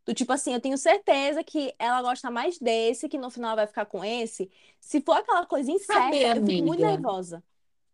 [0.06, 3.56] do tipo assim, eu tenho certeza que ela gosta mais desse, que no final ela
[3.58, 4.52] vai ficar com esse.
[4.80, 7.44] Se for aquela coisa incerta, Saber, eu fico muito nervosa.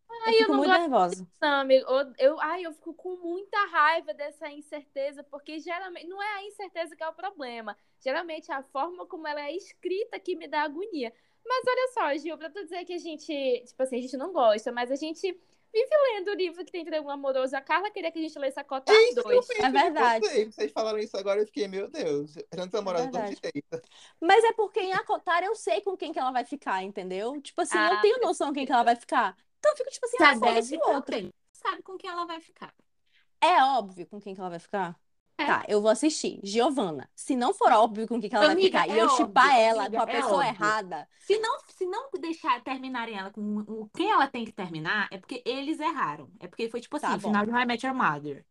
[0.09, 1.27] Eu Ai, eu fico não muito nervosa.
[1.39, 6.35] Amigo, eu, eu, ai, eu fico com muita raiva dessa incerteza, porque geralmente não é
[6.35, 7.77] a incerteza que é o problema.
[7.99, 11.13] Geralmente é a forma como ela é escrita que me dá agonia.
[11.45, 14.31] Mas olha só, Gil, pra tu dizer que a gente, tipo assim, a gente não
[14.31, 15.39] gosta, mas a gente
[15.73, 17.55] vive lendo o livro que tem triângulo amoroso.
[17.55, 19.47] A Carla queria que a gente lesse a Cota É isso que eu 2.
[19.47, 20.25] penso É de verdade.
[20.25, 20.55] vocês.
[20.55, 22.33] Vocês falaram isso agora, eu fiquei, meu Deus.
[22.49, 23.35] Tantos namorados do verdade.
[23.41, 23.81] direito.
[24.19, 27.39] Mas é porque em Acotar eu sei com quem que ela vai ficar, entendeu?
[27.41, 29.35] Tipo assim, eu Ah, tenho noção com quem que ela vai ficar.
[29.59, 31.03] Então eu fico tipo assim, ah, foda-se o outro.
[31.05, 31.33] também.
[31.53, 32.73] Sabe com quem ela vai ficar.
[33.39, 34.99] É óbvio com quem que ela vai ficar?
[35.43, 35.45] É.
[35.45, 36.39] Tá, eu vou assistir.
[36.43, 37.09] Giovana.
[37.15, 39.57] Se não for óbvio com quem que ela vai Amiga, ficar e é eu chipar
[39.57, 43.31] óbvio, ela amiga, com a é pessoa errada, Se não, se não deixar terminarem ela
[43.31, 46.31] com o quem ela tem que terminar, é porque eles erraram.
[46.39, 47.29] É porque foi tipo assim, Tá o bom.
[47.29, 48.45] final de I Met Your Mother.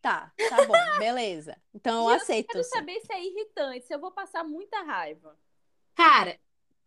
[0.00, 1.56] tá, tá bom, beleza.
[1.72, 2.46] Então eu Gil, aceito.
[2.48, 2.70] Quero sim.
[2.70, 5.38] saber se é irritante, se eu vou passar muita raiva.
[5.94, 6.38] Cara,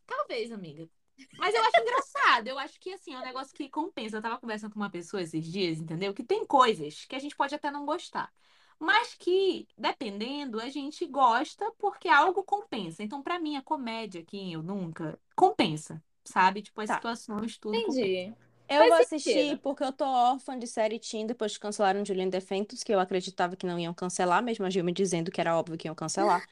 [0.05, 0.89] talvez, amiga.
[1.37, 2.47] Mas eu acho engraçado.
[2.47, 4.17] Eu acho que, assim, é um negócio que compensa.
[4.17, 6.13] Eu tava conversando com uma pessoa esses dias, entendeu?
[6.13, 8.31] Que tem coisas que a gente pode até não gostar.
[8.79, 13.03] Mas que, dependendo, a gente gosta porque algo compensa.
[13.03, 16.61] Então, pra mim, a comédia aqui, eu nunca, compensa, sabe?
[16.61, 16.95] Tipo, as Tá.
[16.95, 17.99] situações, tudo compensa.
[17.99, 18.33] Entendi.
[18.69, 19.61] Eu Faz vou assistir sentido.
[19.61, 23.55] porque eu tô órfã de série teen depois que cancelaram Julian Defentos, que eu acreditava
[23.55, 26.45] que não iam cancelar, mesmo a Gil me dizendo que era óbvio que iam cancelar.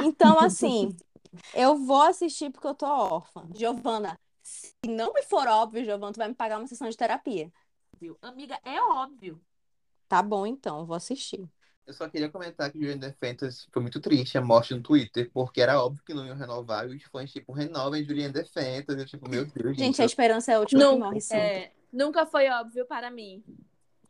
[0.00, 0.94] Então, assim,
[1.54, 3.48] eu vou assistir porque eu tô órfã.
[3.54, 7.50] Giovana, se não me for óbvio, Giovana, tu vai me pagar uma sessão de terapia.
[7.98, 8.18] Viu?
[8.20, 9.40] Amiga, é óbvio.
[10.08, 11.48] Tá bom, então, eu vou assistir.
[11.86, 15.30] Eu só queria comentar que o Julian Defentas foi muito triste a morte no Twitter,
[15.32, 18.96] porque era óbvio que não iam renovar, e os fãs, tipo, renovem Julian Defentas.
[18.96, 21.44] Eu, tipo, meu Deus, Gente, a esperança é a última que morre sempre.
[21.44, 23.42] é, nunca foi óbvio para mim.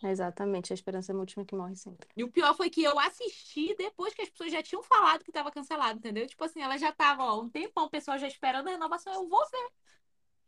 [0.04, 2.08] Exatamente, a esperança é a última que morre sempre.
[2.16, 5.30] E o pior foi que eu assisti depois que as pessoas já tinham falado que
[5.30, 6.26] tava cancelado, entendeu?
[6.26, 9.28] Tipo assim, ela já tava, ó, um tempão, o pessoal já esperando a renovação, eu
[9.28, 9.70] vou ver.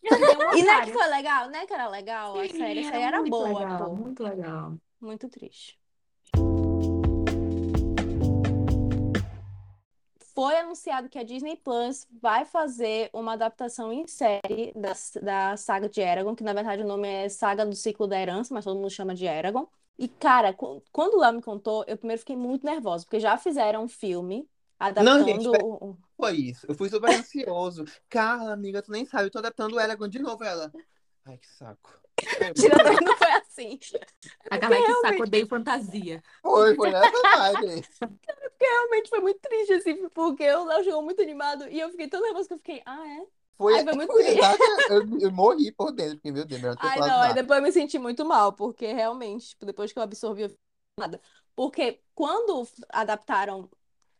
[0.58, 1.48] E não é que foi legal?
[1.48, 2.38] Não é que era legal?
[2.38, 3.96] A Sim, série, essa aí era muito boa, legal.
[3.96, 4.76] Muito legal.
[5.00, 5.78] Muito triste.
[10.34, 14.92] Foi anunciado que a Disney Plus vai fazer uma adaptação em série da,
[15.22, 18.52] da saga de Eragon, que na verdade o nome é Saga do Ciclo da Herança,
[18.52, 19.68] mas todo mundo chama de Eragon.
[19.96, 23.36] E, cara, qu- quando o Léo me contou, eu primeiro fiquei muito nervosa, porque já
[23.38, 26.66] fizeram um filme adaptando gente, pera- o- o- Foi isso.
[26.68, 27.84] Eu fui super ansioso.
[28.08, 30.42] Carla, amiga, tu nem sabe, eu tô adaptando o Eragon de novo.
[30.42, 30.72] Ela.
[31.24, 32.03] Ai, que saco.
[32.54, 33.78] Tirando não foi assim.
[34.50, 35.22] Aquela que saco, Realmente.
[35.22, 36.22] odeio fantasia.
[36.42, 37.86] Foi, foi nessa vibe.
[38.60, 42.20] Realmente foi muito triste, assim, porque o Léo chegou muito animado e eu fiquei tão
[42.22, 43.26] nervosa que eu fiquei, ah, é?
[43.56, 44.38] Foi, Ai, foi muito foi triste.
[44.38, 44.62] exato.
[44.88, 47.34] Eu, eu morri por dentro, porque, meu Deus, melhor ter Ai, não, nada.
[47.34, 50.62] depois eu me senti muito mal, porque realmente, tipo, depois que eu absorvi, eu fiquei
[50.98, 51.20] nada.
[51.54, 53.70] Porque quando adaptaram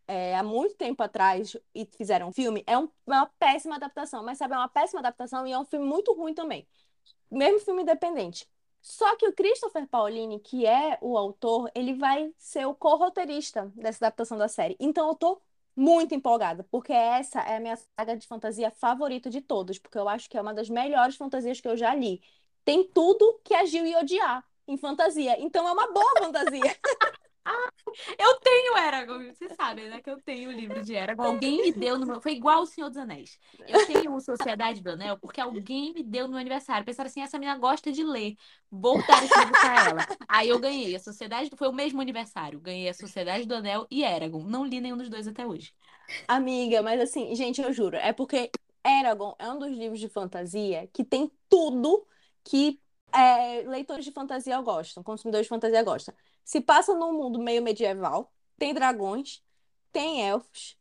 [0.07, 4.23] é, há muito tempo atrás e fizeram um filme, é um- é uma péssima adaptação,
[4.25, 6.67] mas sabe, é uma péssima adaptação e é um filme muito ruim também.
[7.31, 8.49] Mesmo filme independente.
[8.81, 14.07] Só que o Christopher Paolini, que é o autor, ele vai ser o co-roteirista dessa
[14.07, 14.77] adaptação da série.
[14.79, 15.41] Então eu tô
[15.75, 20.09] muito empolgada, porque essa é a minha saga de fantasia favorita de todos, porque eu
[20.09, 22.23] acho que é uma das melhores fantasias que eu já li.
[22.65, 26.61] Tem tudo que a Gil ia odiar em fantasia, então é uma boa fantasia.
[28.19, 30.01] Eu tenho Eragon, vocês sabem, né?
[30.01, 31.23] Que eu tenho o livro de Eragon.
[31.23, 32.21] Alguém me deu no meu.
[32.21, 33.39] Foi igual o Senhor dos Anéis.
[33.69, 36.85] Eu tenho o Sociedade do Anel porque alguém me deu no meu aniversário.
[36.85, 38.37] Pensaram assim: essa menina gosta de ler.
[38.71, 40.07] Vou dar esse livro pra ela.
[40.29, 41.51] Aí eu ganhei a Sociedade.
[41.57, 42.61] Foi o mesmo aniversário.
[42.61, 44.43] Ganhei a Sociedade do Anel e Eragon.
[44.45, 45.73] Não li nenhum dos dois até hoje.
[46.27, 48.51] Amiga, mas assim, gente, eu juro, é porque
[48.85, 52.07] Eragon é um dos livros de fantasia que tem tudo
[52.45, 52.79] que
[53.13, 56.15] é, leitores de fantasia gostam, consumidores de fantasia gostam.
[56.45, 59.43] Se passa num mundo meio medieval, tem dragões,
[59.93, 60.77] tem elfos,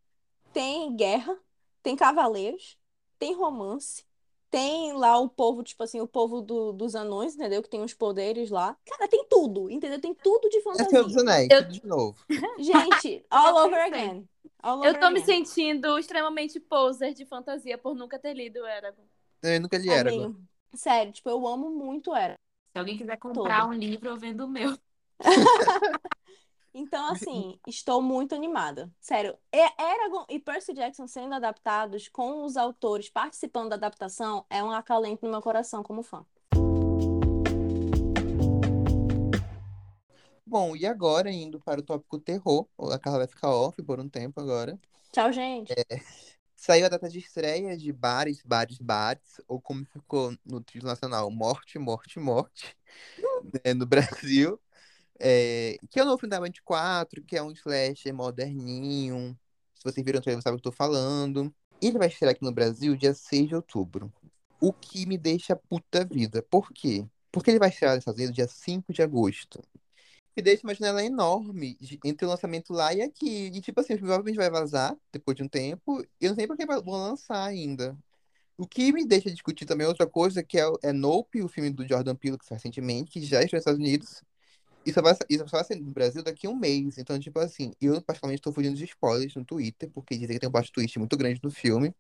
[0.52, 1.38] tem guerra,
[1.82, 2.78] tem cavaleiros,
[3.18, 4.06] tem romance,
[4.52, 7.64] tem lá o povo, tipo assim, o povo do- dos anões, entendeu?
[7.64, 8.78] Que tem uns poderes lá.
[8.86, 10.00] Cara, tem tudo, entendeu?
[10.00, 11.22] Tem tudo de É Senhor dos fantasia.
[11.22, 12.26] Anéis, Eu- tudo de novo.
[12.60, 14.28] Gente, all Eu over again.
[14.62, 15.26] All Eu over tô me again.
[15.26, 19.04] sentindo extremamente poser de fantasia por nunca ter lido Eragon.
[19.42, 20.36] Eu nunca li Eragon.
[20.76, 22.38] Sério, tipo, eu amo muito Eragon.
[22.74, 23.70] Se alguém quiser comprar Todo.
[23.70, 24.78] um livro, eu vendo o meu.
[26.76, 28.92] Então, assim, estou muito animada.
[29.00, 34.72] Sério, Eragon e Percy Jackson sendo adaptados com os autores participando da adaptação é um
[34.72, 36.26] acalento no meu coração como fã.
[40.44, 44.10] Bom, e agora, indo para o tópico terror, a Carla vai ficar off por um
[44.10, 44.80] tempo agora.
[45.12, 45.74] Tchau, gente.
[46.56, 51.30] Saiu a data de estreia de Bares, Bares, Bares, ou como ficou no título nacional,
[51.30, 52.76] Morte, Morte, Morte,
[53.64, 54.60] né, no Brasil.
[55.20, 59.38] É, que é o novo filme da 24, que é um slasher moderninho.
[59.76, 61.54] Se vocês viram o trailer, sabem o que eu tô falando.
[61.82, 64.12] Ele vai estrear aqui no Brasil dia 6 de outubro.
[64.60, 66.42] O que me deixa puta vida.
[66.42, 67.06] Por quê?
[67.32, 69.62] Porque ele vai estrear nos Estados Unidos dia 5 de agosto.
[70.36, 73.52] E deixa uma janela enorme entre o lançamento lá e aqui.
[73.54, 76.04] E tipo assim, provavelmente vai vazar depois de um tempo.
[76.20, 77.98] Eu não sei por que vão lançar ainda.
[78.58, 81.88] O que me deixa discutir também outra coisa, que é, é Nope, o filme do
[81.88, 84.24] Jordan Peele, que recentemente, que já estreou nos Estados Unidos.
[84.92, 86.98] Só vai, só vai sair no Brasil daqui a um mês.
[86.98, 90.50] Então, tipo assim, eu particularmente estou fugindo dos spoilers no Twitter, porque dizem que tem
[90.50, 91.94] um plot twist muito grande no filme.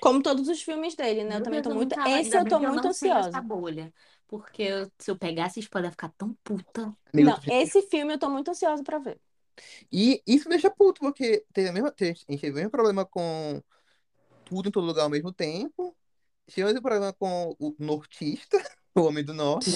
[0.00, 1.36] Como todos os filmes dele, né?
[1.36, 1.94] Eu Meu também Deus, tô eu muito.
[2.08, 3.40] Esse eu eu muito ansiosa.
[3.40, 3.92] bolha.
[4.26, 6.92] Porque eu- se eu pegasse spoiler, ia ficar tão puta.
[7.12, 9.20] Amigo, Não, tu- esse filme eu tô muito ansiosa pra ver.
[9.90, 12.70] E isso me deixa puto, porque teve a mesma, teve- a gente teve o mesmo
[12.70, 13.62] problema com
[14.44, 15.96] tudo em todo lugar ao mesmo tempo.
[16.48, 18.58] Tivemos o problema com o nortista,
[18.96, 19.70] o Homem do Norte.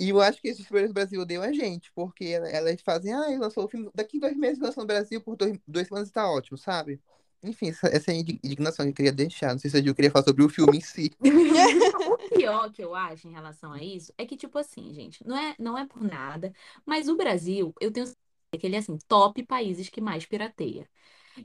[0.00, 3.38] E eu acho que esses primeiros Brasil odeiam a gente, porque ela- elas fazem, ah,
[3.38, 6.56] lançou o filme, daqui dois meses lança no Brasil, por dois, duas semanas tá ótimo,
[6.58, 7.00] sabe?
[7.42, 9.52] Enfim, essa, essa indignação que eu queria deixar.
[9.52, 11.10] Não sei se Gil queria falar sobre o filme em si.
[12.10, 15.36] O pior que eu acho em relação a isso é que, tipo assim, gente, não
[15.36, 16.52] é, não é por nada,
[16.84, 18.18] mas o Brasil, eu tenho certeza
[18.58, 20.88] que ele é assim, top países que mais pirateia.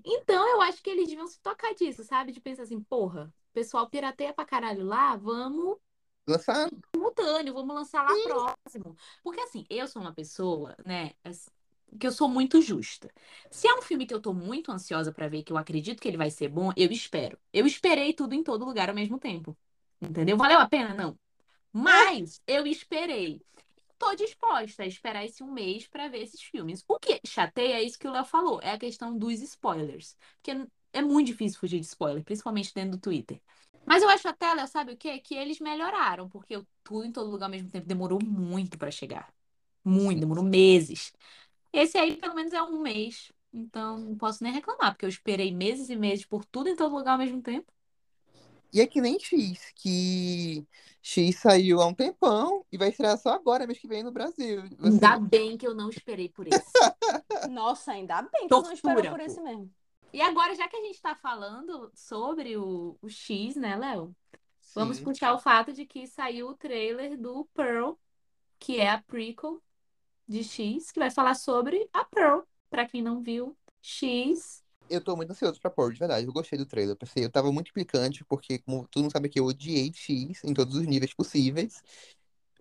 [0.03, 2.31] Então, eu acho que eles deviam se tocar disso, sabe?
[2.31, 5.77] De pensar assim, porra, o pessoal pirateia pra caralho lá, vamos
[6.27, 8.95] Lançar simultâneo, vamos lançar lá próximo.
[9.23, 11.49] Porque assim, eu sou uma pessoa, né, assim,
[11.99, 13.09] que eu sou muito justa.
[13.51, 16.07] Se é um filme que eu tô muito ansiosa pra ver, que eu acredito que
[16.07, 17.37] ele vai ser bom, eu espero.
[17.53, 19.55] Eu esperei tudo em todo lugar ao mesmo tempo.
[20.01, 20.35] Entendeu?
[20.35, 20.93] Valeu a pena?
[20.93, 21.17] Não.
[21.71, 23.41] Mas eu esperei.
[23.97, 26.83] Tô disposta a esperar esse um mês pra ver esses filmes.
[26.87, 30.17] O que chateia é isso que o Léo falou, é a questão dos spoilers.
[30.41, 33.41] Porque é muito difícil fugir de spoiler, principalmente dentro do Twitter.
[33.85, 35.19] Mas eu acho até, Léo, sabe o quê?
[35.19, 39.31] Que eles melhoraram, porque tudo em todo lugar ao mesmo tempo demorou muito pra chegar.
[39.83, 41.13] Muito, demorou meses.
[41.71, 43.31] Esse aí, pelo menos, é um mês.
[43.53, 46.95] Então, não posso nem reclamar, porque eu esperei meses e meses por tudo em todo
[46.95, 47.71] lugar ao mesmo tempo.
[48.73, 50.67] E é que nem X, que
[51.01, 54.63] X saiu há um tempão e vai estrear só agora, mês que vem no Brasil.
[54.79, 55.05] Você...
[55.05, 56.59] Ainda bem que eu não esperei por esse.
[57.49, 59.25] Nossa, ainda bem que eu não Tortura, por pô.
[59.25, 59.71] esse mesmo.
[60.13, 64.15] E agora, já que a gente tá falando sobre o, o X, né, Léo?
[64.73, 67.93] Vamos puxar o fato de que saiu o trailer do Pearl,
[68.59, 69.61] que é a prequel
[70.27, 72.41] de X, que vai falar sobre a Pearl.
[72.69, 74.63] Pra quem não viu, X.
[74.89, 76.27] Eu tô muito ansioso pra pôr, de verdade.
[76.27, 76.93] Eu gostei do trailer.
[76.93, 80.43] Eu pensei, eu tava muito implicante, porque, como todo mundo sabe que eu odiei X
[80.43, 81.81] em todos os níveis possíveis.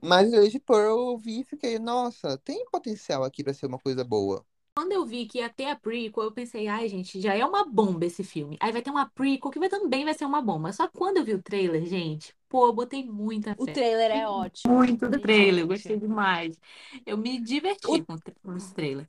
[0.02, 4.04] Mas hoje Pearl eu vi e fiquei, nossa, tem potencial aqui pra ser uma coisa
[4.04, 4.44] boa.
[4.76, 7.64] Quando eu vi que ia ter a prequel, eu pensei, ai, gente, já é uma
[7.64, 8.56] bomba esse filme.
[8.60, 10.72] Aí vai ter uma prequel que vai, também vai ser uma bomba.
[10.72, 13.72] Só que quando eu vi o trailer, gente, pô, eu botei muita O fé.
[13.74, 14.74] trailer é ótimo.
[14.74, 16.58] Muito do trailer, eu gostei demais.
[17.06, 19.08] Eu me diverti O- com, o com esse trailer.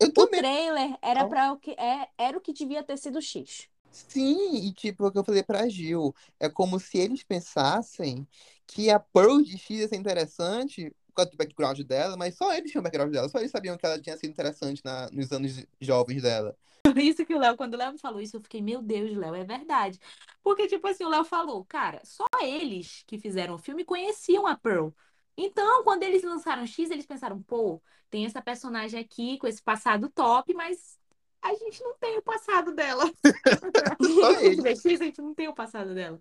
[0.00, 3.22] Eu O também, trailer era para o que é, era o que devia ter sido
[3.22, 3.68] X.
[3.90, 8.26] sim, e tipo, o que eu falei pra Gil, é como se eles pensassem
[8.66, 12.70] que a Pearl de X ia ser interessante causa do background dela, mas só eles
[12.70, 15.66] tinham o background dela, só eles sabiam que ela tinha sido interessante na, nos anos
[15.80, 16.56] jovens dela.
[16.82, 19.16] Por isso que o Léo, quando o Léo me falou isso, eu fiquei, meu Deus,
[19.16, 19.98] Léo, é verdade.
[20.42, 24.56] Porque, tipo assim, o Léo falou, cara, só eles que fizeram o filme conheciam a
[24.56, 24.90] Pearl.
[25.36, 30.08] Então, quando eles lançaram X, eles pensaram, pô, tem essa personagem aqui com esse passado
[30.08, 30.98] top, mas
[31.42, 33.04] a gente não tem o passado dela.
[34.00, 34.80] Só eles.
[34.80, 36.18] X, a gente não tem o passado dela.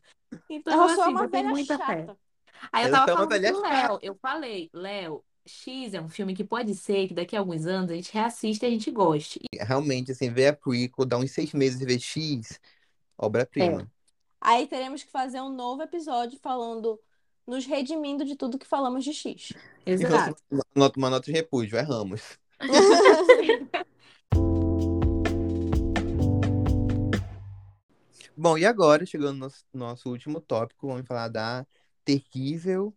[0.50, 2.08] Então, Ela só é assim, uma velha muita fé.
[2.72, 6.10] Aí eu tava é uma falando velha pro Léo, eu falei, Léo, X é um
[6.10, 8.90] filme que pode ser que daqui a alguns anos a gente reassista e a gente
[8.92, 9.40] goste.
[9.54, 12.60] Realmente, assim, ver a prequel, dar uns seis meses e ver X,
[13.18, 13.90] obra-prima.
[14.42, 17.00] Aí teremos que fazer um novo episódio falando,
[17.48, 19.54] nos redimindo de tudo que falamos de X.
[19.86, 20.36] Exato.
[20.76, 22.38] Nota- uma nota de repúdio, erramos.
[28.38, 31.66] Bom, e agora, chegando no nosso, nosso último tópico, vamos falar da
[32.06, 32.96] terrível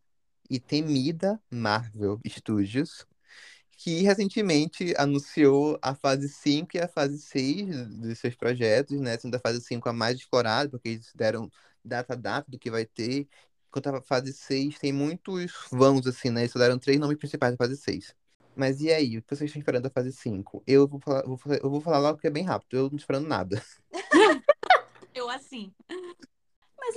[0.49, 3.07] e temida Marvel Studios,
[3.73, 9.16] que recentemente anunciou a fase 5 e a fase 6 dos seus projetos, né?
[9.16, 11.51] Sendo a fase 5 a mais explorada, porque eles deram
[11.85, 13.29] data data do que vai ter.
[13.68, 16.42] Enquanto a fase 6 tem muitos vãos, assim, né?
[16.42, 18.14] Eles só deram três nomes principais da fase 6.
[18.57, 20.62] Mas e aí, o que vocês estão esperando da fase 5?
[20.66, 22.97] Eu vou falar, vou eu vou falar logo porque é bem rápido, eu não tô
[22.97, 23.62] esperando nada.
[25.14, 25.73] Eu assim.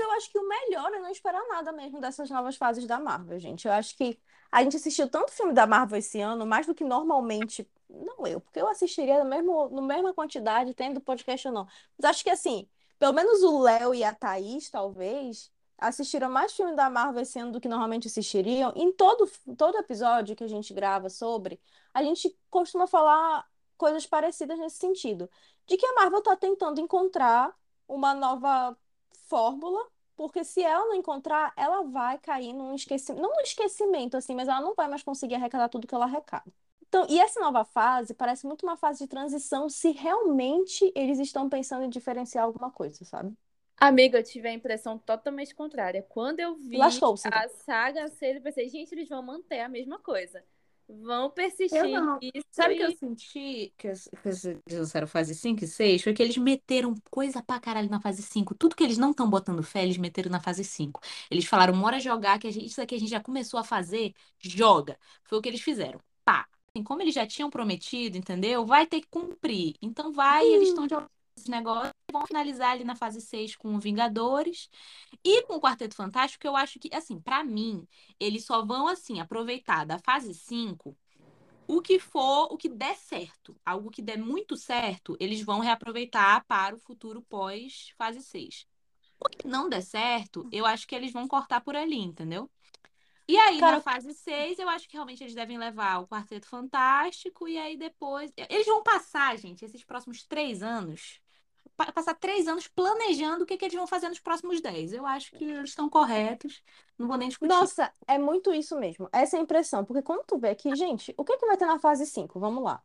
[0.02, 3.40] Eu acho que o melhor é não esperar nada mesmo dessas novas fases da Marvel,
[3.40, 3.68] gente.
[3.68, 4.20] Eu acho que
[4.52, 7.70] a gente assistiu tanto filme da Marvel esse ano, mais do que normalmente.
[7.90, 11.68] Não eu, porque eu assistiria no mesmo, no mesma quantidade, tendo podcast ou não.
[11.98, 12.68] Mas acho que assim,
[13.00, 17.52] pelo menos o Léo e a Thaís, talvez, assistiram mais filme da Marvel esse ano
[17.52, 18.72] do que normalmente assistiriam.
[18.76, 21.60] Em todo, todo episódio que a gente grava sobre,
[21.94, 23.46] a gente costuma falar
[23.78, 25.30] coisas parecidas nesse sentido.
[25.66, 27.54] De que a Marvel tá tentando encontrar
[27.88, 28.78] uma nova
[29.32, 29.82] fórmula,
[30.18, 34.50] porque se ela não encontrar, ela vai cair num esquecimento, não num esquecimento assim, mas
[34.50, 36.52] ela não vai mais conseguir arrecadar tudo que ela arrecada.
[36.86, 41.48] Então, e essa nova fase parece muito uma fase de transição se realmente eles estão
[41.50, 43.34] pensando em diferenciar alguma coisa, sabe?
[43.78, 46.06] Amiga, eu tive a impressão totalmente contrária.
[46.10, 47.16] Quando eu vi então.
[47.32, 50.44] a saga ser, eu pensei, gente, eles vão manter a mesma coisa.
[51.04, 51.80] Vão persistir
[52.52, 54.10] Sabe o que eu senti que as-
[54.70, 56.02] lançaram fase 5 e 6?
[56.04, 58.54] Foi que eles meteram coisa pra caralho na fase 5.
[58.56, 61.00] Tudo que eles não estão botando fé, eles meteram na fase 5.
[61.30, 64.14] Eles falaram, bora jogar, que a gente, isso aqui a gente já começou a fazer,
[64.40, 64.98] joga.
[65.24, 66.00] Foi o que eles fizeram.
[66.26, 66.48] Pá.
[66.74, 68.66] Assim, como eles já tinham prometido, entendeu?
[68.66, 69.76] Vai ter que cumprir.
[69.82, 71.92] Então vai, eles estão jogando esse negócio.
[72.12, 74.70] Vão finalizar ali na fase 6 com Vingadores.
[75.24, 77.88] E com o Quarteto Fantástico, eu acho que, assim, pra mim,
[78.20, 80.98] eles só vão, assim, aproveitar da fase 5
[81.68, 83.56] o que for, o que der certo.
[83.66, 88.68] Algo que der muito certo, eles vão reaproveitar para o futuro pós fase 6.
[89.18, 92.52] O que não der certo, eu acho que eles vão cortar por ali, entendeu?
[93.32, 96.48] E aí, Cara, na fase 6, eu acho que realmente eles devem levar o Quarteto
[96.48, 98.32] Fantástico, e aí depois.
[98.50, 101.20] Eles vão passar, gente, esses próximos três anos.
[101.78, 104.94] pa- Passar três anos planejando o que, que eles vão fazer nos próximos dez.
[104.94, 106.62] Eu acho que eles estão corretos.
[106.98, 107.50] Não vou nem discutir.
[107.54, 109.10] Nossa, é muito isso mesmo.
[109.12, 109.86] Essa é a impressão.
[109.86, 112.40] Porque quando tu vê aqui, gente, o que que vai ter na fase 5?
[112.40, 112.82] Vamos lá.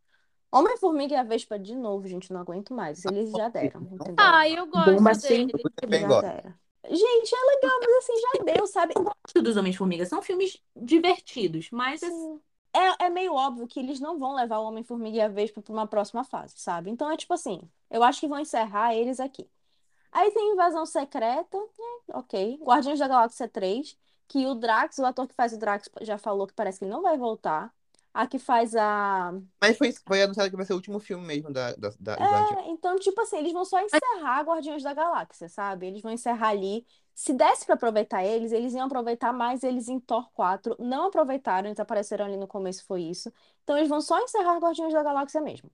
[0.53, 3.05] Homem-Formiga e a Vespa de novo, gente, não aguento mais.
[3.05, 4.15] Eles já deram, entendeu?
[4.17, 5.11] Ah, eu gosto Bomba.
[5.65, 6.21] Eu também gosto.
[6.23, 6.55] deram.
[6.89, 8.95] Gente, é legal, mas assim, já deu, sabe?
[8.95, 10.07] gosto dos Homens-Formiga.
[10.07, 12.41] São filmes divertidos, mas Sim.
[12.73, 15.73] é, é meio óbvio que eles não vão levar o Homem-Formiga e a Vespa pra
[15.73, 16.91] uma próxima fase, sabe?
[16.91, 17.61] Então é tipo assim,
[17.91, 19.49] eu acho que vão encerrar eles aqui.
[20.13, 22.59] Aí tem Invasão Secreta, é, ok.
[22.63, 26.47] Guardiões da Galáxia 3, que o Drax, o ator que faz o Drax, já falou
[26.47, 27.75] que parece que ele não vai voltar.
[28.17, 29.35] A que faz a.
[29.61, 32.15] Mas foi, foi anunciado que vai ser o último filme mesmo da, da, da.
[32.15, 35.87] É, então, tipo assim, eles vão só encerrar Guardiões da Galáxia, sabe?
[35.87, 36.87] Eles vão encerrar ali.
[37.15, 40.77] Se desse pra aproveitar eles, eles iam aproveitar mais eles em Thor 4.
[40.79, 43.31] Não aproveitaram, eles apareceram ali no começo, foi isso.
[43.63, 45.71] Então, eles vão só encerrar Guardiões da Galáxia mesmo.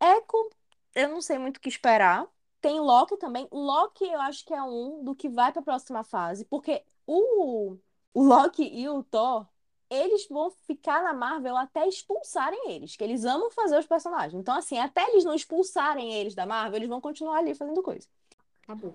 [0.00, 0.50] Echo,
[0.94, 2.24] eu não sei muito o que esperar.
[2.60, 3.48] Tem Loki também.
[3.50, 7.76] Loki, eu acho que é um do que vai pra próxima fase, porque o,
[8.14, 9.46] o Loki e o Thor,
[9.90, 14.34] eles vão ficar na Marvel até expulsarem eles, que eles amam fazer os personagens.
[14.34, 18.06] Então, assim, até eles não expulsarem eles da Marvel, eles vão continuar ali fazendo coisa.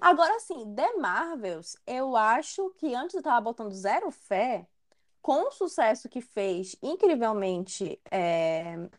[0.01, 4.67] Agora, assim, The Marvels, eu acho que antes eu tava botando zero fé,
[5.21, 8.89] com o sucesso que fez, incrivelmente, é,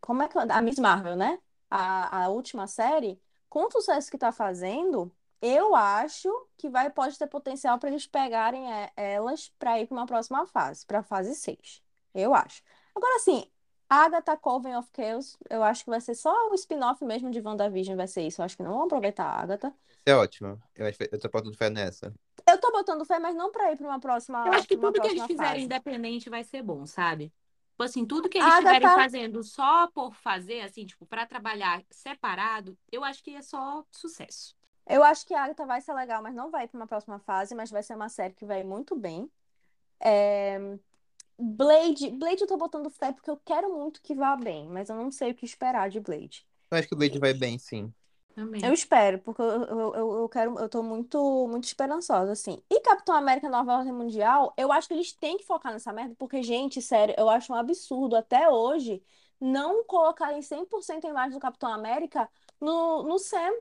[0.00, 1.38] como é que a Miss Marvel, né?
[1.70, 7.18] A, a última série, com o sucesso que tá fazendo, eu acho que vai, pode
[7.18, 11.02] ter potencial para eles pegarem é, elas para ir para uma próxima fase, para a
[11.02, 11.82] fase 6.
[12.14, 12.62] Eu acho.
[12.94, 13.44] Agora, assim,
[13.88, 17.96] Agatha Coven of Chaos, eu acho que vai ser só o spin-off mesmo de WandaVision,
[17.96, 18.40] vai ser isso.
[18.40, 19.68] Eu acho que não vão aproveitar a Agatha.
[19.88, 20.60] Isso é ótimo.
[20.74, 22.12] Eu, acho, eu tô botando fé nessa.
[22.48, 24.92] Eu tô botando fé, mas não pra ir pra uma próxima, Eu acho que tudo
[25.00, 25.64] que eles próxima fizerem fase.
[25.64, 27.32] independente vai ser bom, sabe?
[27.70, 31.82] Tipo assim, tudo que eles Agatha- estiverem fazendo só por fazer, assim, tipo, pra trabalhar
[31.90, 34.56] separado, eu acho que é só sucesso.
[34.88, 37.54] Eu acho que a Agatha vai ser legal, mas não vai pra uma próxima fase,
[37.54, 39.30] mas vai ser uma série que vai muito bem.
[40.00, 40.78] É,
[41.38, 44.96] Blade, Blade eu tô botando fé porque eu quero muito que vá bem, mas eu
[44.96, 46.46] não sei o que esperar de Blade.
[46.70, 47.92] Eu acho que o Blade vai bem, sim.
[48.34, 48.64] Também.
[48.64, 52.62] Eu espero, porque eu, eu, eu, eu quero, eu tô muito, muito esperançosa, assim.
[52.70, 56.14] E Capitão América Nova Ordem Mundial, eu acho que eles têm que focar nessa merda,
[56.16, 59.02] porque, gente, sério, eu acho um absurdo até hoje
[59.40, 62.28] não colocarem 100% a imagem do Capitão América
[62.60, 63.52] no, no Sam.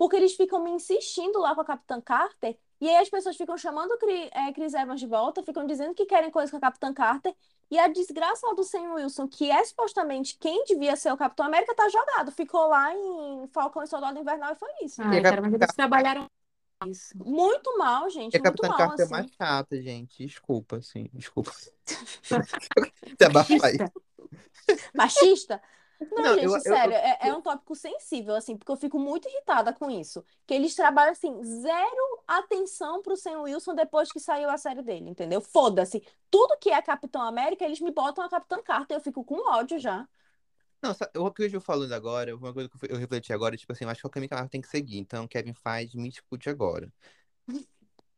[0.00, 3.58] Porque eles ficam me insistindo lá com a Capitã Carter, e aí as pessoas ficam
[3.58, 3.94] chamando
[4.32, 7.36] é, Chris Evans de volta, ficam dizendo que querem coisa com a Capitã Carter,
[7.70, 11.44] e a desgraça lá do Sam Wilson, que é supostamente quem devia ser o Capitão
[11.44, 12.32] América, tá jogado.
[12.32, 15.02] Ficou lá em Falcão e Soldado Invernal e foi isso.
[15.02, 16.26] Ai, a cara, mas eles trabalharam
[16.86, 17.12] isso.
[17.18, 19.12] Muito mal, gente, E a muito Capitã mal, Carter é assim.
[19.12, 20.26] mais chata, gente.
[20.26, 21.10] Desculpa, assim.
[21.12, 21.52] Desculpa.
[21.84, 23.76] Se abafar aí.
[24.94, 25.60] Machista.
[26.00, 28.76] Não, Não, gente, eu- eu- sério, eu- é, é um tópico sensível, assim, porque eu
[28.76, 30.24] fico muito irritada com isso.
[30.46, 35.10] Que eles trabalham, assim, zero atenção pro Sam Wilson depois que saiu a série dele,
[35.10, 35.40] entendeu?
[35.40, 36.02] Foda-se.
[36.30, 39.78] Tudo que é Capitão América, eles me botam a Capitã Carter, eu fico com ódio
[39.78, 40.08] já.
[40.82, 43.72] Não, sa- o que eu estou falando agora, uma coisa que eu refleti agora, tipo
[43.72, 44.98] assim, eu acho que é o caminho que a Marvel tem que seguir.
[44.98, 46.90] Então, Kevin faz, me discute agora.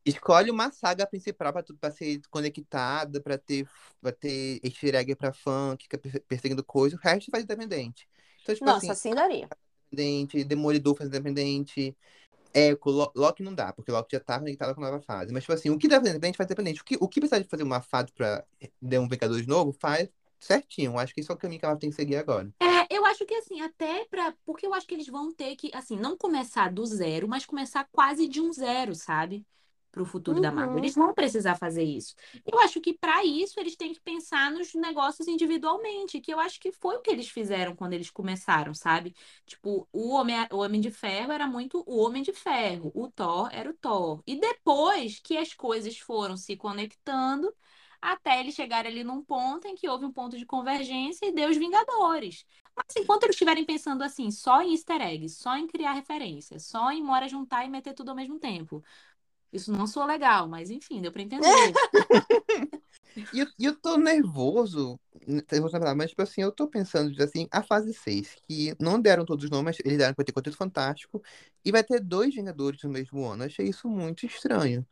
[0.04, 3.68] Escolhe uma saga principal pra, tu- pra ser conectada, pra ter,
[4.00, 8.08] pra ter easter egg pra fã, que fica perse- perseguindo coisa, o resto faz independente.
[8.42, 9.48] Então, tipo Nossa, assim, assim daria.
[9.92, 11.96] independente, Demolidor faz independente,
[12.54, 15.32] Echo, Lo- Loki não dá, porque Loki já tá conectado com a nova fase.
[15.32, 16.80] Mas, tipo assim, o que dá pra independente, faz independente.
[16.80, 18.44] O que, o que precisa de fazer uma fase pra
[18.80, 20.98] dar um Vingadores novo, faz certinho.
[20.98, 22.52] Acho que esse é o caminho que ela tem que seguir agora.
[22.60, 24.34] É, eu acho que assim, até pra.
[24.44, 27.88] Porque eu acho que eles vão ter que, assim, não começar do zero, mas começar
[27.90, 29.46] quase de um zero, sabe?
[29.92, 30.72] Pro futuro da Marvel.
[30.72, 30.78] Uhum.
[30.78, 32.14] Eles vão precisar fazer isso.
[32.50, 36.58] Eu acho que pra isso eles têm que pensar nos negócios individualmente, que eu acho
[36.58, 39.14] que foi o que eles fizeram quando eles começaram, sabe?
[39.44, 43.50] Tipo, o Homem, o Homem de Ferro era muito o Homem de Ferro, o Thor
[43.52, 44.22] era o Thor.
[44.26, 47.54] E depois que as coisas foram se conectando,
[48.00, 51.50] até eles chegarem ali num ponto em que houve um ponto de convergência e deu
[51.50, 52.44] os Vingadores.
[52.74, 56.90] Mas enquanto eles estiverem pensando assim, só em easter eggs, só em criar referência, só
[56.90, 58.82] em Mora juntar e meter tudo ao mesmo tempo.
[59.52, 61.46] Isso não soa legal, mas enfim, deu pra entender.
[63.32, 67.62] E eu, eu tô nervoso, nervoso palavra, mas tipo assim, eu tô pensando assim, a
[67.62, 71.22] fase 6, que não deram todos os nomes, eles deram que vai ter Quarteto Fantástico,
[71.62, 73.42] e vai ter dois Vingadores no mesmo ano.
[73.42, 74.86] Eu achei isso muito estranho.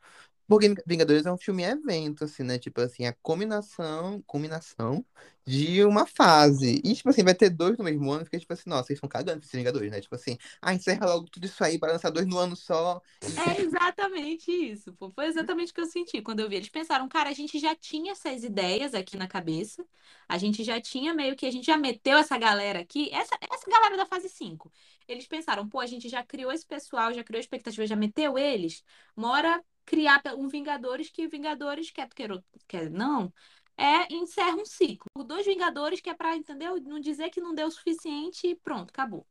[0.50, 2.58] Porque Vingadores é um filme evento, assim, né?
[2.58, 5.06] Tipo assim, a combinação, combinação
[5.46, 6.80] de uma fase.
[6.82, 9.08] E, tipo assim, vai ter dois no mesmo ano, fica tipo assim, nossa, vocês estão
[9.08, 10.00] cagando esses Vingadores, né?
[10.00, 13.00] Tipo assim, ah, encerra logo tudo isso aí para lançar dois no ano só.
[13.22, 15.08] É exatamente isso, pô.
[15.10, 16.56] Foi exatamente o que eu senti quando eu vi.
[16.56, 19.86] Eles pensaram, cara, a gente já tinha essas ideias aqui na cabeça.
[20.28, 23.70] A gente já tinha meio que, a gente já meteu essa galera aqui, essa, essa
[23.70, 24.68] galera da fase 5.
[25.06, 28.82] Eles pensaram, pô, a gente já criou esse pessoal, já criou expectativa, já meteu eles.
[29.16, 32.30] Mora criar um Vingadores que Vingadores, quer quer,
[32.68, 33.32] quer não,
[33.76, 35.08] é encerra um ciclo.
[35.26, 36.80] Dois Vingadores que é pra, entendeu?
[36.80, 39.26] Não dizer que não deu o suficiente e pronto, acabou.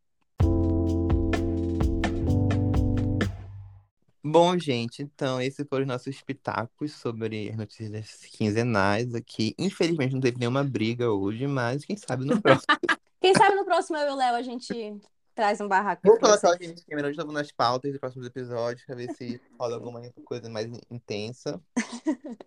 [4.22, 9.56] Bom, gente, então esses foram os nossos pitacos sobre as notícias quinzenais aqui.
[9.58, 12.68] Infelizmente não teve nenhuma briga hoje, mas quem sabe no próximo.
[13.22, 14.98] Quem sabe no próximo eu e o Léo a gente
[15.40, 18.86] traz um barraco Vou colocar o gente Cameron de novo nas pautas dos próximos episódios
[18.86, 21.62] pra ver se rola alguma coisa mais intensa.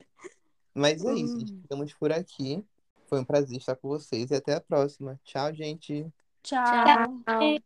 [0.75, 1.63] Mas é isso, gente.
[1.63, 2.63] Ficamos por aqui.
[3.07, 5.19] Foi um prazer estar com vocês e até a próxima.
[5.25, 6.07] Tchau, gente.
[6.43, 7.23] Tchau.
[7.25, 7.63] Tchau.